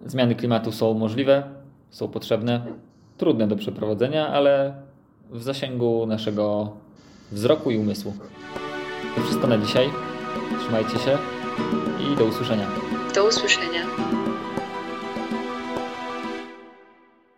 Zmiany 0.05 0.35
klimatu 0.35 0.71
są 0.71 0.93
możliwe, 0.93 1.43
są 1.89 2.07
potrzebne, 2.07 2.65
trudne 3.17 3.47
do 3.47 3.55
przeprowadzenia, 3.55 4.27
ale 4.27 4.75
w 5.31 5.43
zasięgu 5.43 6.05
naszego 6.05 6.77
wzroku 7.31 7.71
i 7.71 7.77
umysłu. 7.77 8.13
To 9.15 9.21
wszystko 9.21 9.47
na 9.47 9.57
dzisiaj. 9.57 9.89
Trzymajcie 10.59 10.99
się 10.99 11.17
i 11.99 12.17
do 12.17 12.25
usłyszenia. 12.25 12.67
Do 13.15 13.27
usłyszenia. 13.27 14.22